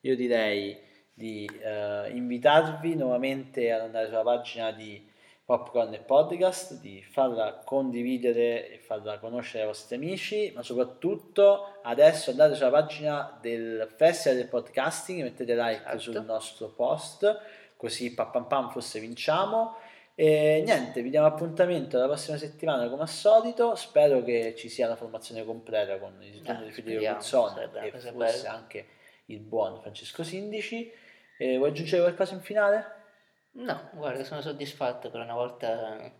Io 0.00 0.16
direi 0.16 0.80
di 1.12 1.44
eh, 1.62 2.10
invitarvi 2.10 2.94
nuovamente 2.96 3.70
ad 3.70 3.82
andare 3.82 4.06
sulla 4.06 4.22
pagina 4.22 4.72
di 4.72 5.12
Popcorn 5.44 5.92
e 5.92 5.98
Podcast, 5.98 6.80
di 6.80 7.02
farla 7.02 7.60
condividere 7.64 8.70
e 8.70 8.78
farla 8.78 9.18
conoscere 9.18 9.60
ai 9.62 9.66
vostri 9.68 9.96
amici, 9.96 10.50
ma 10.54 10.62
soprattutto 10.62 11.80
adesso 11.82 12.30
andate 12.30 12.54
sulla 12.54 12.70
pagina 12.70 13.38
del 13.42 13.86
Festival 13.94 14.38
del 14.38 14.48
Podcasting, 14.48 15.22
mettete 15.22 15.54
like 15.54 15.82
Esatto. 15.84 15.98
sul 15.98 16.24
nostro 16.24 16.68
post, 16.68 17.40
così 17.76 18.14
pam 18.14 18.30
pam 18.30 18.46
pam 18.46 18.70
forse 18.70 19.00
vinciamo. 19.00 19.76
E 20.16 20.62
niente, 20.64 21.02
vi 21.02 21.10
diamo 21.10 21.26
appuntamento 21.26 21.98
la 21.98 22.06
prossima 22.06 22.38
settimana 22.38 22.88
come 22.88 23.02
al 23.02 23.08
solito. 23.08 23.74
Spero 23.74 24.22
che 24.22 24.54
ci 24.56 24.68
sia 24.70 24.86
la 24.88 24.96
formazione 24.96 25.44
completa 25.44 25.98
con 25.98 26.16
il 26.22 26.32
ritorno 26.34 26.62
Eh, 26.62 26.64
di 26.66 26.70
Federico 26.72 27.00
una 27.02 27.82
e 27.82 27.90
forse 27.90 28.12
bella. 28.12 28.50
anche 28.52 28.86
il 29.26 29.40
buon 29.40 29.80
Francesco 29.82 30.22
Sindici. 30.22 30.90
E 31.36 31.56
vuoi 31.58 31.70
aggiungere 31.70 32.00
qualcosa 32.02 32.32
in 32.34 32.40
finale? 32.42 33.02
No, 33.56 33.90
guarda, 33.92 34.24
sono 34.24 34.40
soddisfatto 34.40 35.10
per 35.10 35.20
una 35.20 35.34
volta. 35.34 36.12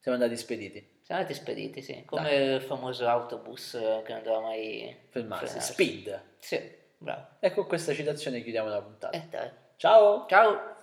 Siamo 0.00 0.16
andati 0.16 0.36
spediti. 0.36 1.00
Siamo 1.02 1.20
andati 1.20 1.38
spediti, 1.38 1.82
sì. 1.82 2.04
Come 2.04 2.34
il 2.34 2.62
famoso 2.62 3.06
autobus 3.08 3.70
che 4.04 4.12
non 4.12 4.22
doveva 4.22 4.40
mai 4.40 4.96
Fermarsi. 5.10 5.46
frenarsi. 5.46 5.72
Speed. 5.72 6.22
Sì, 6.38 6.60
bravo. 6.98 7.26
E 7.40 7.52
con 7.52 7.66
questa 7.66 7.92
citazione 7.94 8.42
chiudiamo 8.42 8.68
la 8.68 8.82
puntata. 8.82 9.16
Eh 9.16 9.26
dai. 9.30 9.50
Ciao! 9.76 10.26
Ciao! 10.28 10.76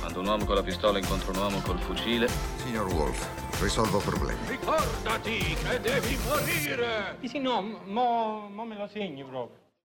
Quando 0.00 0.18
un 0.18 0.26
uomo 0.26 0.44
con 0.44 0.56
la 0.56 0.62
pistola 0.62 0.98
incontra 0.98 1.30
un 1.30 1.36
uomo 1.36 1.60
col 1.60 1.78
fucile, 1.78 2.26
Signor 2.56 2.92
Wolf, 2.92 3.60
risolvo 3.62 3.98
problemi. 3.98 4.40
Ricordati 4.48 5.38
che 5.54 5.80
devi 5.80 6.16
morire! 6.26 7.16
Sì, 7.20 7.28
sì, 7.28 7.38
no, 7.38 7.60
mo, 7.60 8.48
mo 8.48 8.64
me 8.64 8.76
lo 8.76 8.88
segni 8.88 9.22
proprio. 9.22 9.60